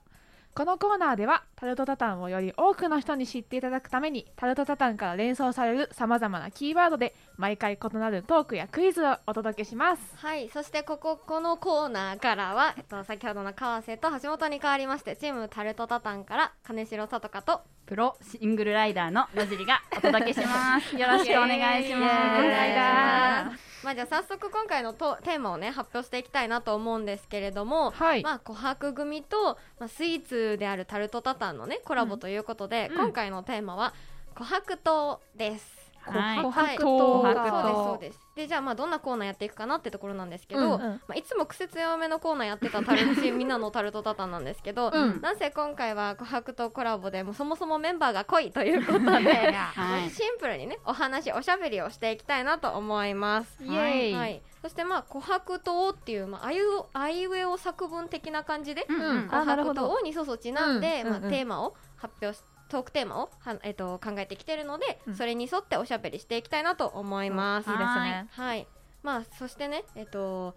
[0.54, 10.02] このコーナーではタルトタタンをより多くの人に知っていただくためにタルトタタンから連想されるさまざまなキーワードで毎回異なるトークやクイズをお届けします。
[10.16, 17.60] はい、そしてこここのコーナーからは、えっと、先ほどの川瀬と橋本に代わりましてチームタルトタタンから金城さとかと
[17.92, 20.96] プロシングルライダーの野尻がお届けします。
[20.96, 23.84] よろしくお願いします。
[23.84, 32.96] まあじゃあ早速今回のとテーマをね発表していきたいなと思うんですけれども、はい、まあ琥珀組と、まあ、スイーツであるタルトタタンのねコラボということで、うん。
[32.96, 33.92] 今回のテーマは
[34.36, 35.81] 琥珀糖です。
[36.02, 36.38] はい。
[36.38, 36.76] 琥はい。
[36.76, 38.32] 珀糖琥珀糖そうですそうです。
[38.34, 45.20] でじゃあまあどんなコーナーやっていくかなってところなんですけど、うんまあ、いつも癖強めのコーナーやってたタルチみんなのタルトタタンなんですけど、うん。
[45.20, 49.04] なんせ今回は琥珀とコラボでもうそもそもメンバーが濃いということで、
[49.52, 50.10] はい。
[50.10, 53.62] シンプルにねお話おしゃべりをしていきたいなと思います。
[53.62, 59.28] イエはい、そしてまあ琥珀糖っていう、まあ、あいうあいうえお作文的な感じで、うんうん。
[59.28, 61.30] 琥珀糖にそうそうちなんで、まあ、うんうんうん。
[61.30, 65.14] テーマを発表しトークテーマをは、えっと考えてきてるので、うん。
[65.14, 67.70] それに沿っておしゃべりしていきたいなと思います。
[67.70, 68.28] いいですね。
[68.30, 68.66] はい、
[69.02, 70.56] まあそしてねえっと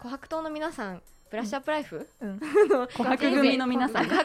[0.00, 2.38] 琥珀糖の皆さんブラッシュアップライフ、うん。
[2.70, 4.14] の琥珀組の皆さんね。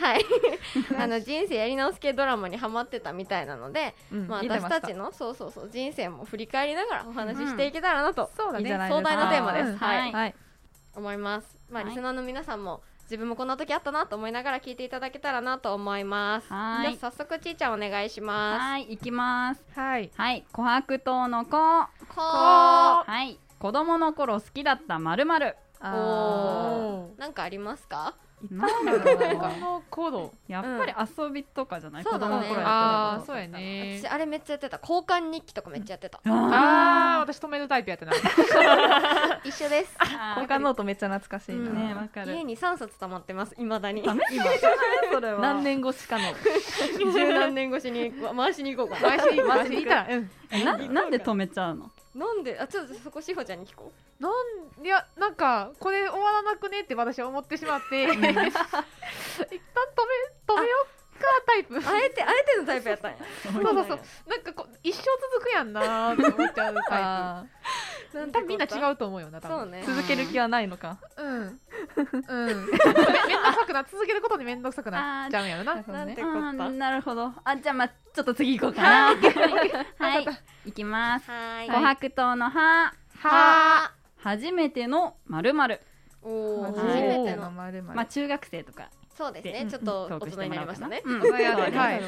[0.00, 0.24] はい。
[0.98, 4.26] あの人生やり直す系ドラマにハマってたみたいなので、うん。
[4.26, 8.70] まあ、私たちのそうそうそう人生も振り返りながらお話ししていけたらなとそうだね。
[8.88, 9.76] 壮大なテーマです、うん。
[9.76, 10.34] はい、はい。
[10.96, 11.56] 思います。
[11.70, 16.52] まあ、はいリスナーの皆さんも自分もこんな時あったなと思いながら聞いていただけたらなと思います。
[16.52, 16.96] はい。
[16.96, 19.62] じゃあ早速ちーちゃんお願いしまはい行きます。
[19.74, 20.10] はい。
[20.16, 21.50] はい琥珀糖の子。
[21.98, 27.20] すこはい子供の頃好きだったまるまるあおー。
[27.20, 28.14] なんかありますか？
[28.50, 34.00] なんだろうーこのコードやっぱり遊びとかじゃない、子供の頃やってたことああそうやね。
[34.02, 34.78] 私あれめっちゃやってた。
[34.80, 38.12] 交換日記とかめっちゃやってた、あああ私止めるタイプやってな。
[39.44, 39.96] 一緒です。
[39.98, 40.28] ー。
[40.40, 41.74] 交換ノートめっちゃ懐かしいうん。
[41.74, 42.34] なねわかる。
[42.34, 43.54] 家に3冊溜まってます。
[43.58, 44.02] いまだに。
[44.02, 44.44] ダメ今
[45.12, 45.40] それは。
[45.40, 46.24] 何年越しかの。
[47.12, 49.16] 十何年越しに回しに行こうかな。
[49.16, 49.94] 回し回しにいた。
[50.04, 50.30] らうん。
[50.94, 51.90] なんで止めちゃうの？
[52.14, 58.04] なんであちょっとそこしほちゃんに聞こなんいやなんかこれ終わらなくねって私は思ってしまって。
[58.06, 58.44] 一旦止め
[60.46, 60.76] 止めよ
[61.16, 61.74] うかタイプ。
[61.74, 63.18] うあえてあえてのタイプやったんや。
[63.42, 63.98] そうそうそう。
[64.28, 67.50] なんかこう一生続くやんなーって思っちゃうタあイプ
[68.32, 69.58] 多分みんな違うと思うよな多分。
[69.58, 69.82] そうね。
[69.84, 70.98] ー続ける気はないのか。
[71.16, 71.60] うん。
[72.28, 72.46] うん。
[72.46, 75.74] め めんどくさくな続けることにめんどくさくなっちゃうんやろな。
[75.74, 76.04] なるほどね。
[76.04, 77.32] なんてこなるほど。
[77.44, 79.14] あじゃあまあちょっと次行こうかな。
[79.98, 80.26] はい。
[80.66, 80.72] い。
[80.72, 81.30] きます。
[81.30, 81.68] はーい。
[81.68, 82.92] 琥珀糖の葉。
[83.16, 85.80] は初めてのまるまる
[86.22, 86.30] 初
[86.84, 89.64] めてのまるまるまあ中学生とかそうですね。
[89.64, 91.02] でちょっと大人にななりましたね。
[91.04, 91.20] うん。
[91.20, 92.00] ーはい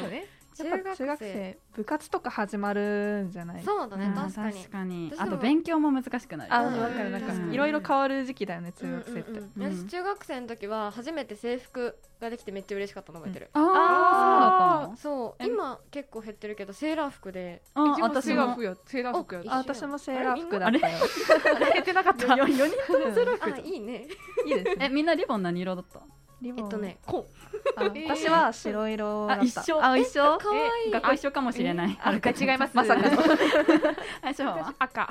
[0.57, 1.57] そうねはいそうねやっぱ中学生。
[1.77, 3.63] 部活とか始まるんじゃない？
[3.63, 5.13] そうだねうん確かに。
[5.17, 6.79] あと勉強も難しくなるあうん。
[6.81, 7.53] わかるなんかうん。
[7.53, 9.31] いろいろ変わる時期だよね中学生って。
[9.31, 9.71] うんうんうん。
[9.71, 9.77] うん。
[9.85, 13.49] 私中学生の時は初めて制服ができてめっちゃ嬉しかったの覚えてる。
[13.53, 17.61] ああえそう今結構減ってるけどセーラー服で。
[17.75, 18.55] 私も。
[18.57, 20.97] セーラー服私もセーラー服だったよ。
[21.73, 24.07] 減ってなかった？4人ともセーラー服あいいね。
[24.45, 24.85] いいですね。
[24.87, 26.01] えみんなリボン何色だった？
[26.43, 27.27] えっとねこ
[27.75, 27.83] あ
[28.15, 29.41] 私は白色だった。
[29.41, 29.83] あ一緒。
[29.83, 30.37] あ一緒？
[30.37, 30.91] かわいい。
[30.91, 31.99] 学校一緒かもしれない。
[32.01, 32.75] あ違います。
[32.75, 33.17] まさかの。
[34.23, 34.47] あそう。
[34.47, 35.09] は赤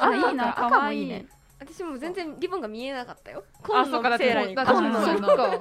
[0.00, 0.50] あいいな。
[0.50, 1.06] 赤可愛い赤もいい。
[1.06, 1.26] ね
[1.64, 3.44] 私も全然リボンが見えなかったよ。
[3.72, 4.54] あ紺のセーラーに。
[4.54, 5.26] 紺のそっか。
[5.26, 5.60] 確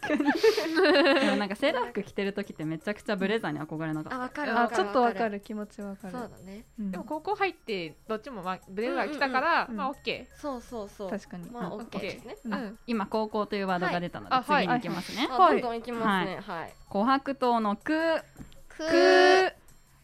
[0.00, 1.20] かに。
[1.20, 4.16] でもなんかセーラー服着てる時ってめちゃくちゃブレザーに憧れなかった。
[4.16, 6.12] あわかるわかるあちょっとわかる気持ちわかる。
[6.12, 6.64] そうだね。
[6.78, 6.90] うん。
[6.90, 11.10] でも高校入ってどっちもまあブレザー来たからうんうんまあオッケそうそうそう。
[11.10, 11.50] 確かに。
[11.50, 11.80] まあうん。
[11.80, 12.36] OK ですね。
[12.46, 12.78] ーうん。
[12.86, 15.28] 今高校というワードが出たので次に行きますね。
[15.30, 16.40] あはいどんどんいきますね。
[16.46, 16.72] はい。
[16.90, 18.22] 琥珀糖のく
[18.68, 18.78] く。
[18.78, 19.52] く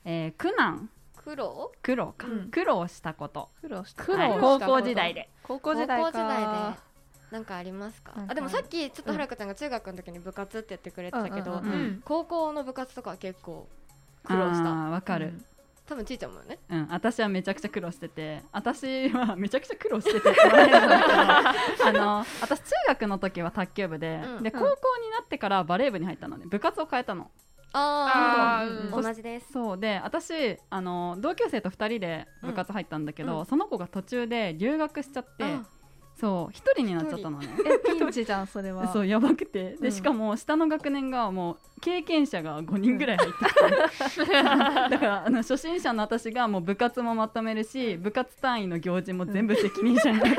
[0.05, 0.91] えー苦難
[1.25, 2.51] 苦労苦労か、うん。
[2.51, 3.49] 苦労したこと。
[3.61, 4.05] 苦労した。
[4.05, 4.41] 苦労はい。
[4.41, 5.29] 高校時代で。
[5.43, 6.11] 高校時代か。
[6.11, 6.93] 高校時代で。
[7.31, 8.13] なんかありますか？
[8.15, 8.33] なんか。
[8.33, 13.69] あでもさっきちょっとはるかちゃんが中学の時に部活って言ってくれてたけど、うんうんうん高校の部活とかは結構
[14.25, 14.71] 苦労した。
[14.71, 15.33] あーわかる、
[15.87, 16.59] 多分ちいちゃんもよね。
[16.69, 18.43] うん、私はめちゃくちゃ苦労してて。
[18.53, 20.19] 私はめちゃくちゃ苦労してて。
[20.19, 21.09] って言われるんだけ
[21.79, 24.43] どあの私中学の時は卓球部で,、うん。
[24.43, 24.69] で高校に
[25.11, 26.45] なってからバレー部に入ったのね。
[26.47, 27.31] 部活を変えたの
[27.73, 29.53] ああ同じです。
[29.53, 35.63] そうで私あの同級生と2人で部活入ったんだけど、うんその子が途中で留学しちゃってあ
[36.19, 37.49] そう1人になっちゃったのね。
[37.67, 38.87] えピンチじゃんそれは。
[38.93, 39.73] そうやばくて。
[39.73, 39.93] で、うん。
[39.93, 50.39] しかも下の学年がもう経験者が5人ぐらい入ってきて、 だからあの初心者の私がもう部活もまとめるし部活単位の行事も全部責任者になって、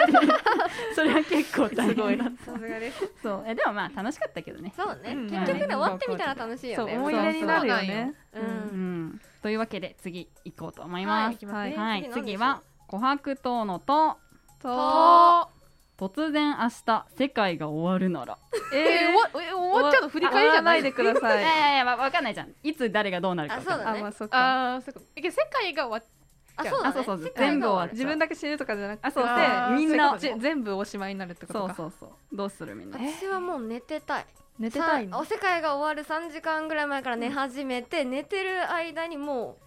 [0.95, 2.17] それは結構大変。
[2.17, 3.11] だったさすがです。
[3.21, 3.43] そう。
[3.45, 4.73] えでもまあ楽しかったけどね。
[4.75, 5.29] そうね、うん。
[5.29, 6.93] 結局ね終わってみたら楽しいよね。
[6.93, 8.13] そう思い出になるよね。
[8.33, 8.39] う。
[8.39, 9.21] うんん。
[9.41, 14.17] というわけで次行こうと思います、行きますねはい、次は琥珀糖のと
[14.61, 15.49] と
[15.97, 18.37] 突然明日世界が終わるなら。
[18.73, 21.41] えー、終わえ終わっちゃうの振り返りじゃないでください。
[21.41, 22.53] いやいやいやわわかんないじゃん。
[22.63, 23.99] いつ誰がどうなるかあそうだね。
[23.99, 24.75] あまあそっか。
[24.75, 24.99] あーそうか。
[25.15, 26.09] 世界が終わっ
[26.55, 26.89] あそうだね。
[26.89, 29.07] あそうそう全部終わる自分だけ死ぬとかじゃなくて。
[29.07, 31.73] あそうあーみんな全部おしまいになるってことか。
[31.75, 32.35] そうそうそう。
[32.35, 32.97] どうするみんな。
[32.97, 34.25] 私はもう寝てたい。
[34.59, 39.57] 寝てたいお世界が終わる3時間ぐらい前から寝始めて、寝てる間にも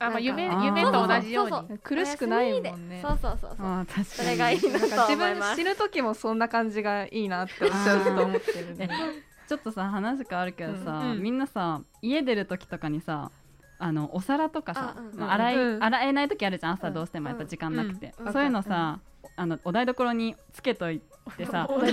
[0.00, 1.50] あ、まあ、夢夢と同じように。
[1.50, 3.00] そうそう苦しくないもんうね。
[3.02, 3.54] そうそうそう。
[3.56, 5.56] そうあー確かにそれがいいななんかと自思います。
[5.56, 8.90] 分死ぬ時もそんな感じがいいなって私はずっと思ってるね。
[9.46, 11.22] ちょっとさ話変わるけどさ、うんうん。
[11.22, 13.30] みんなさ家出る時とかにさ
[13.78, 16.94] あのお皿とかさ、あうんまあ洗い、うん洗えない時あるじゃん朝うん。
[16.94, 17.28] どうしても。
[17.28, 18.32] やっぱ時間なくて、うん。
[18.32, 19.00] そういうのさ、
[19.36, 21.00] あのお台所につけとい
[21.36, 21.92] てさ お台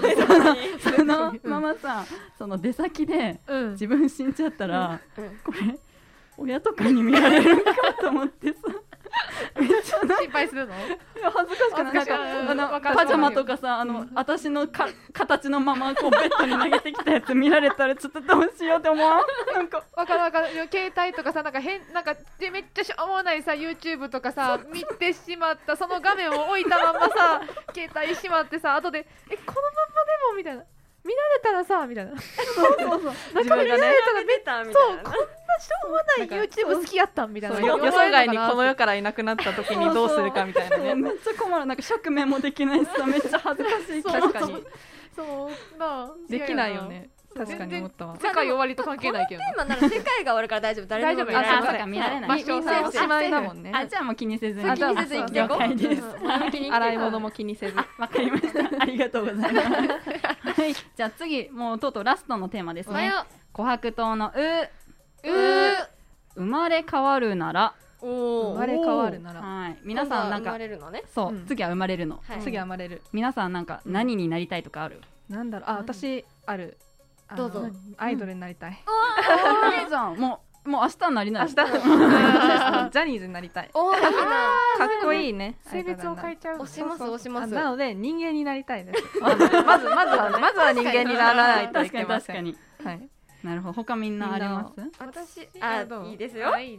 [0.80, 2.06] そのままさ
[2.38, 3.72] その出先でうん。
[3.72, 5.26] 自分死んじゃったら、うん。
[5.44, 5.80] これ
[6.38, 8.58] 親とかに見られるんかと思ってさ。
[9.60, 10.74] めっちゃ心配するの？
[10.76, 10.80] い
[11.22, 11.94] や恥ずかしくない。
[11.94, 12.18] なんか
[12.52, 19.54] あのパジャマとかさあの、私のか形のままこうベッドに投げてきたやつ見られたらちょっとどうしようって思わん？
[19.56, 19.84] なんか。
[19.96, 20.48] わかるわかる。
[20.72, 27.42] 携帯とかさなんか変なんかでめっちゃしょうもないさ YouTube とかさ 見てしまったその画面を置いたまんまさ
[27.74, 30.38] 携帯しまってさ後でえこのまんまでも？
[30.38, 30.64] みたいな
[31.08, 32.12] 見られたらさみたいな。
[32.20, 33.14] そうそうそう。
[33.40, 33.94] 自分がね
[34.28, 37.56] 出たみそうこんなしょうもない YouTube 好きやったんみたいな。
[37.56, 40.78] そうよ予想外にこの世からいなくなった時にどうするかみたいな。
[40.78, 41.66] ねそうめっちゃ困る。
[41.66, 44.66] なんか釈明もできないしさめっちゃ恥ずかしい確かに
[45.16, 45.78] そう。
[45.80, 47.10] なあできないよね。
[47.10, 48.16] そう確かに思ったわ。
[48.16, 49.42] 世界終わりと関係ないけど。
[49.42, 50.86] テーマなら世界が終わるから大丈夫。
[50.88, 53.72] 誰でも見られる大丈夫あそうか見られないおしまいだもんね。
[53.74, 54.62] あじゃあもう気にせず。
[54.62, 57.76] に気にせず生きていこう洗い物も気にせず。
[57.76, 58.60] わかりました。
[58.82, 59.68] ありがとうございます。
[60.62, 60.74] はい。
[60.74, 63.12] じゃあ次もうとうとうラストのテーマですね。
[63.54, 64.40] 琥珀糖のう。
[64.40, 64.70] う。
[65.24, 65.98] う
[66.36, 67.74] 生まれ変わるなら。
[68.02, 69.42] お生まれ変わるなら。
[69.42, 69.78] はい。
[69.84, 71.04] 皆さんなん生まかれるのね。
[71.14, 71.46] そう、うん。
[71.46, 72.22] 次は生まれるの。
[72.28, 72.42] はい。
[72.42, 73.02] 次は生まれる。
[73.12, 75.70] 皆さんなんか何になりたいとかある、なんだろう。
[75.70, 76.78] あ私ある
[77.36, 77.68] どうぞ。
[77.98, 78.72] アイドルになりたい。
[78.72, 80.16] いいじゃん。
[80.18, 81.56] もうもう明日になりな明い日。
[82.92, 83.70] ジャニーズになりたい。
[83.74, 84.10] おーいいな。
[84.78, 85.58] かっこいいね。
[85.66, 86.62] 性別を変えちゃう。
[86.62, 89.02] 押します押しますあなので人間になりたいです。
[89.22, 92.36] まずまずはまずは人間にならないとい確かにけません。
[92.36, 93.10] 確かにはい。
[93.44, 93.74] なるほど。
[93.74, 94.82] 他みんなあります？
[95.00, 96.08] 私あどう？
[96.08, 96.54] いいですよ。
[96.54, 96.78] あい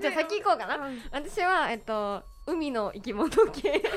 [0.00, 0.76] じゃあ先行こうかな。
[0.76, 1.02] うん。
[1.10, 3.82] 私はえっと海の生き物系。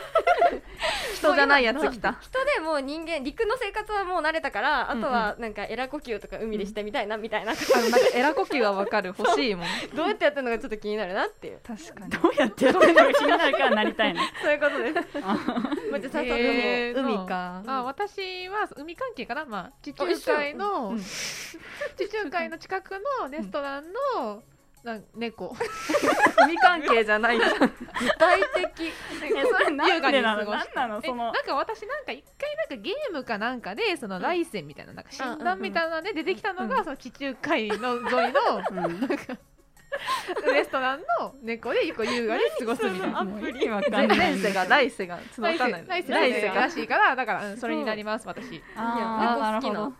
[1.16, 2.14] 人じゃないやつ来た。
[2.22, 9.16] 人でもう人間陸の生活はもう慣れたからあとはなんかエラ呼吸とか海でしてみたいなみたいな、あのなんかエラ呼吸はわかる。
[9.18, 9.68] 欲しいもん。
[9.96, 11.60] どうやってやってるのかちょっと気になるなっていう。
[11.66, 12.12] 確かに。
[12.12, 14.22] どうやってやってるのか気になるからなりたいの。
[14.42, 14.94] そういうことで。
[14.94, 15.34] すあ
[15.92, 17.04] まあじゃあ早速。
[17.04, 17.64] も海か。
[17.66, 21.00] あ私は海関係かな、まあ、地中海の、うん。
[21.00, 24.44] 地中海の近くのレストランの、なん
[25.16, 25.56] 猫。
[26.46, 27.38] 海関係じゃない。
[27.38, 27.66] じゃん具
[28.18, 28.42] 体
[28.76, 28.94] 的
[29.24, 30.42] えそれなんでなの？
[30.44, 31.00] 優雅に過ごし何なの？
[31.04, 39.10] えそのなんか私なんか一回なんかゲームかなんかでその来世みたいななんか診断みたいなので出てきたのが、その地中海の沿いの うん。
[40.54, 43.24] レストランの猫でこう優雅に過ごすみたいな。
[44.16, 46.04] 前世が来世がちょっとわ来かんない。
[46.04, 48.62] 世来世らしいからだから、うんそれになります私。
[48.76, 49.60] あーな。
[49.60, 49.84] るほど。
[49.86, 49.98] うん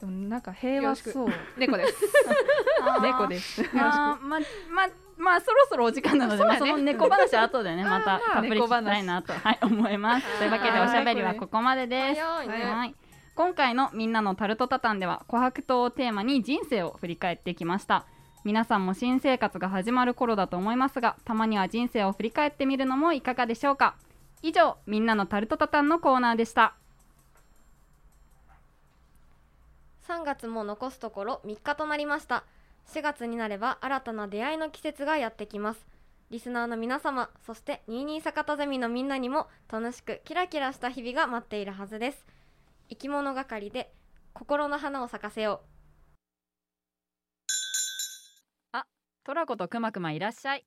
[0.00, 1.28] でもなんか平和そう。
[1.58, 1.94] 猫です。
[3.02, 3.62] 猫です。
[3.74, 6.74] あーまままあそろそろお時間なので、まあ、そうだね。
[6.74, 10.38] その猫話は後でねまたたっぷり聞きたいなと、はい、思います。
[10.38, 12.20] というわけでおしゃべりはここまでです。
[12.20, 12.48] 早い。
[12.48, 12.94] ねはい、
[13.34, 18.04] 今回のみんなのタルトタタンでは琥珀糖をテーマに人生を振り返ってきました。
[18.44, 23.94] 皆さんも新生活が始まる頃だと思いますがたまには人生を振り返ってみるのもいかがでしょうか。
[24.42, 26.74] 以上みんなのタルトタタンのコーナーでした
[30.08, 32.44] 3月も残すところ3日となりました。
[32.88, 35.86] 4月になれば新たな出会いの季節がやってきます。
[36.30, 42.24] リスナーの皆様そして22坂田ゼミのみんなにも楽しくキラキラした日々が待っているはずです。
[42.88, 43.92] 生き物係で
[44.32, 45.62] 心の花を咲かせよ
[49.24, 50.64] トラコとくまくまいらっしゃい。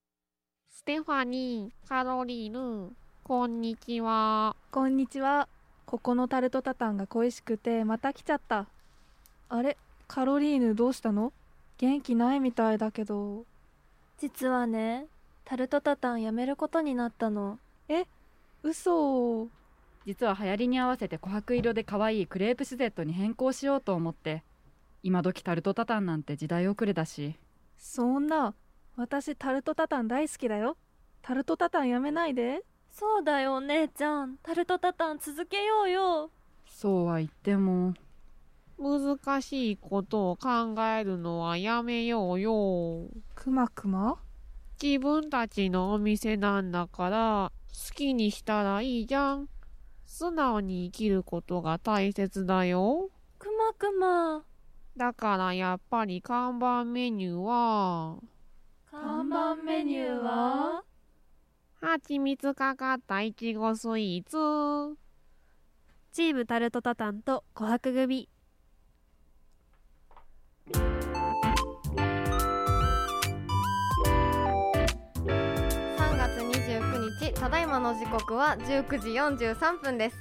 [0.69, 4.55] ステファニー、カロリーヌ、こんにちは。
[4.71, 5.49] こんにちは。
[5.85, 8.69] ここのタルトタタンが恋しくてまた来ちゃった
[9.49, 9.77] あれ？
[10.07, 11.33] カロリーヌどうしたの？
[11.77, 13.45] 元気ないみたいだけど。
[14.17, 15.07] 実はね
[15.43, 17.59] タルトタタンやめることになったの。
[18.63, 19.47] 嘘。
[20.05, 24.43] 実は流行りに合わせて琥珀色で可愛いクレープシュゼットに変更しようと思って。
[25.03, 27.35] 今時タルトタタンなんて時代遅れだし。
[27.77, 28.53] そんな。
[28.95, 30.77] 私タルトタタン大好きだよ。
[31.21, 32.61] タルトタタンやめないで。
[32.91, 34.37] そうだよお姉ちゃん。
[34.41, 36.31] タルトタタン続けようよ。
[36.67, 37.93] そうは言っても
[38.77, 43.07] 難しいことを考えるのはやめようよ。
[43.33, 44.17] くまくま？
[44.81, 49.49] 自分たちのお店なんだから、好きにしたらいいじゃん。
[50.05, 53.09] 素直に生きることが大切だよ。
[53.39, 54.43] くまくま
[54.97, 58.17] だからやっぱり看板メニューは、
[58.91, 60.83] 看板メニューは？
[61.81, 64.97] 蜂蜜かかったいちごスイーツ。
[66.11, 68.29] チームタルトタタンと琥珀組
[77.35, 80.17] ただいまの時刻は19時43分です。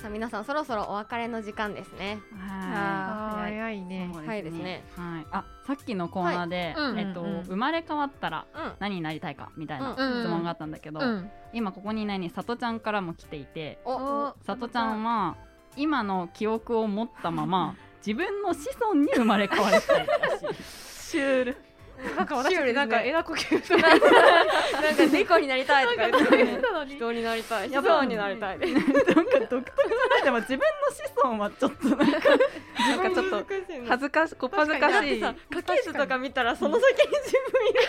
[0.00, 2.20] さあ皆さんそろそろお別れの時間ですね。
[2.36, 4.10] は早いね。
[4.14, 4.84] 早いですね。
[4.94, 6.90] はい、あさっきのコーナーで、はい。
[6.90, 6.98] うん。
[7.00, 7.34] えっとうん。
[7.36, 8.72] うん生まれ変わったらうん。
[8.78, 10.22] 何になりたいかみたいなうん。
[10.22, 11.30] 質問があったんだけど、うん。
[11.52, 14.34] 今ここにいないねさとちゃんからも来ていてお。
[14.44, 15.36] さとちゃんは
[15.76, 17.74] 今の記憶を持ったまま
[18.06, 20.62] 自分の子孫に生まれ変わりたいらしい。
[20.62, 21.67] シュール
[22.16, 23.88] なんか私よりなんかエラ呼吸とか。
[23.90, 26.94] なんか猫になりたいとか言って。
[26.94, 27.22] 人に。
[27.22, 28.58] なりたい人になりたい。
[28.58, 33.46] なんか独特じゃないでも自分の子孫はちょっとなんかなんかちょっと
[33.88, 35.20] 恥ずかしこっぱずかしい。
[35.20, 37.80] さ家系図とか見たらその先に自分いる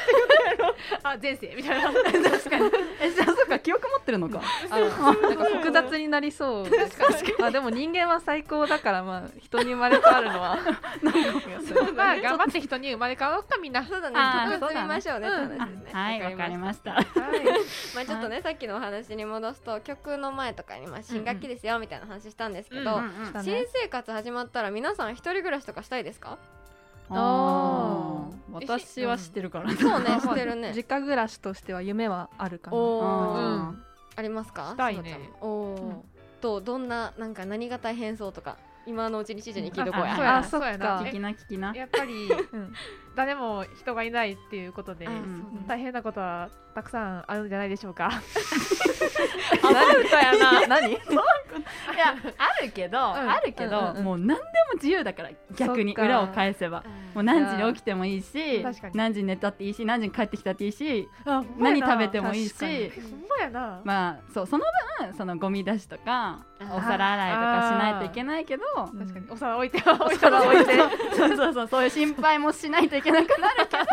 [1.03, 1.91] あ、前世みたいな。
[1.93, 2.71] 確かに
[4.09, 4.41] ってるのか。
[4.71, 6.65] あなんか複雑になりそう
[7.43, 10.57] あでも人間は最高だからまあ人に生まれ変わるのは。
[11.95, 13.83] まあ頑張って人に生まれ変わろうかみんな。
[13.85, 14.19] そうだね
[14.57, 16.91] 特別見ましょうねって話あですねはいわかりました。
[16.93, 17.05] はい。
[17.95, 23.45] まあちょっとねさっきのお話に戻すと曲の前とかにまあ新学期ですよみたいな話したんですけど、うんうんしたね。
[23.45, 26.37] 新生活始まったら皆さん一人暮らしとかしたいですか？
[27.11, 28.39] あー。
[28.51, 29.71] 私は知ってるから。
[29.71, 30.73] そうねしてるね。
[30.77, 32.77] 実家暮らしとしては夢はあるかな。
[32.77, 34.69] おあーーありますか？
[34.71, 35.09] したいね。
[35.09, 36.03] しのちゃん。
[36.41, 38.57] とどんななんか何が大変そうとか？
[38.85, 40.37] 今のうちにしじに聞いとこうや。
[40.37, 40.95] あそうやな。
[40.95, 41.11] あそうやな。
[41.11, 41.75] 聞きな聞きな。
[41.75, 42.73] やっぱりうん。
[43.15, 45.07] 誰も人がいないっていうことで
[45.67, 46.49] 大変なことは
[46.79, 48.05] たくさんあるんじゃないでしょうか。
[48.07, 50.65] アバウトやな。
[50.79, 50.91] 何？
[50.95, 54.39] いやあるけど、あるけど、もう何でも
[54.75, 56.85] 自由だから逆に裏を返せば。
[57.13, 62.53] もう何時に起きてもいいし何時に寝たっていいし何時に帰ってきたっていいしあ何食べてもいいし。
[63.29, 63.81] まやな。
[63.83, 64.63] まあそうその
[64.99, 69.25] 分そのゴミ出しとかお皿洗いとかしないといけないけど確かに。
[69.29, 70.15] お皿置いて置いて。
[70.17, 70.77] 皿置いて。
[71.13, 73.83] そうそうそうそういう心配もしないといけなくなるけど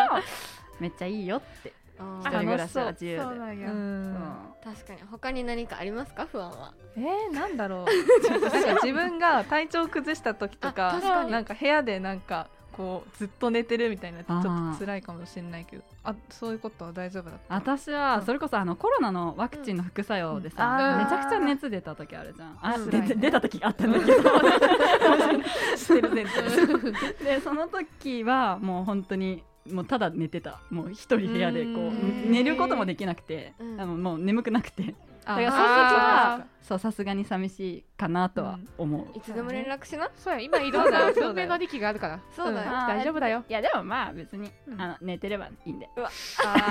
[0.78, 3.22] めっちゃいいよって一人暮らしは自由で。
[3.22, 3.70] そうなんや。
[3.70, 4.16] うん。
[4.62, 6.26] 確かに他に何かありますか？
[6.30, 6.72] 不安は。
[6.96, 7.86] えー、なんだろう。
[8.40, 11.30] なんか自分が体調崩した時とあか確かに。
[11.32, 15.82] なんか部屋でなんかこうずっと寝てるみたいなちょっと辛いかもしれないけど。
[16.04, 17.54] あそういうことは大丈夫だった？
[17.54, 21.04] 私はそれこそあのコロナのワクチンの副作用でさ、うん。
[21.04, 22.58] めちゃくちゃ熱出た時あるじゃん。
[22.60, 22.90] あ、うん。
[23.20, 23.60] 出た時。
[23.62, 24.12] あったんだけど。
[25.76, 29.42] してる前提 でその時はもう本当に
[29.72, 30.60] もうただ寝てた。
[30.70, 32.30] もう一人部屋でこううん。
[32.30, 33.80] 寝ることもできなくて、うん。
[33.80, 34.94] あのもう眠くなくて
[35.26, 40.10] だからその時あはそうさすがに寂しいかなとは思う、いつでも連絡しな。
[40.16, 42.20] そうや今いろんな文明の利器があるから。
[42.34, 43.44] そうだよ、大丈夫だよ。
[43.48, 44.80] いやでもまあ別に、うん。
[44.80, 45.88] あの寝てればいいんで。
[45.96, 46.08] あ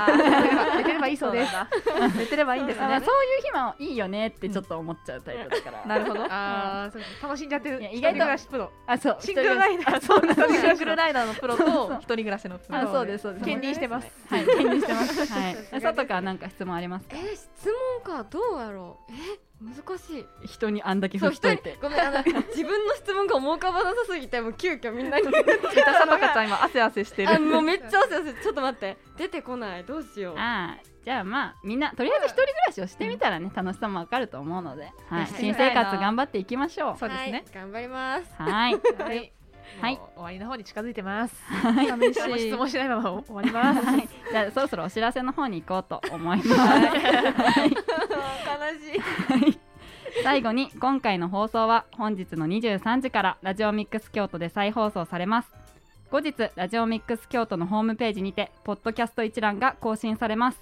[0.10, 0.78] ー。
[0.78, 1.54] 寝てればいいそうです。
[2.18, 2.86] 寝てればいいんですね。
[2.86, 6.24] あそういう日もいいよねってちょっと思っちゃうタイプだから、なるほど。
[6.26, 7.82] ああ、そう楽しんじゃってる。
[7.92, 8.72] 意外と暮らしプロ。
[8.88, 9.18] あそう。
[9.22, 9.98] シングルライダー。
[9.98, 11.64] あそうシングルライダーのプロと
[11.96, 12.78] 一人暮らしのプロ。
[12.80, 13.46] あそうですそうです。
[13.46, 14.12] 兼任してます。
[14.30, 15.34] はい、兼任してます。
[15.34, 15.82] はい。
[15.82, 17.16] さとかなんか質問ありますか？
[17.16, 17.22] え。
[17.22, 17.70] ー、質
[18.06, 18.24] 問か。
[18.30, 21.80] どうやろうえ難しい人にあんだけそう人に振っといて。
[21.82, 25.38] ごめんあの 自分の質問が思い浮かばなさすぎてもう急遽みんなにさと
[26.20, 38.44] かちゃん今汗汗してるあもうめっちゃ汗汗ちょっと待って出てこないどうしようああ、じゃあまあみんなとりあえず一人暮らしをしてみたらね楽しさもわかると思うので、はい、新生活頑張っていきましょそうですねはい、頑張りますう。
[38.44, 39.32] はい。
[39.82, 40.00] はい。
[40.16, 46.50] 終わりの方に近づいてます寂もうしい質問しないまま終わりますはい、じゃあそろそろお知らせの方に行こうと思います。
[46.50, 46.56] 悲
[49.50, 49.60] しい
[50.24, 55.52] 最後に今回の放送は本日の23時からラジオミックス京都で再放送されます。
[56.10, 60.60] 後日ラジオミックス京都のホームページにてポッドキャスト一覧が更新されます。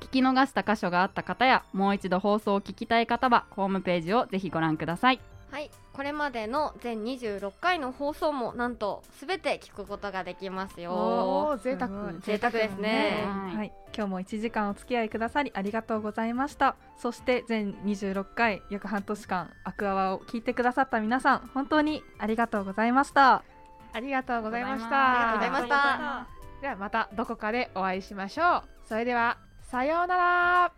[0.00, 5.20] 聞き逃した箇所があった方やもう一度放送を聞きたい方はホームページをぜひご覧ください。
[5.52, 5.70] はい。
[5.92, 12.14] これまでの全26回の放送もなんとすべて聞くことができますおよー贅沢。
[12.20, 13.24] 贅沢ですね。
[13.26, 13.56] はい。
[13.56, 16.76] はい、今日も1時間お付き合いくださりありがとうございました。
[16.96, 23.44] そして全26回約半年間アクアワを聞いてくださった皆さん本当にありがとうございました。
[23.92, 25.32] ありがとうございました。
[25.32, 26.26] ありがとうございました。
[26.62, 28.62] ではまたどこかでお会いしましょう。
[28.88, 30.72] それではさようなら。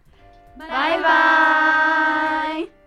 [0.58, 2.83] バイバイ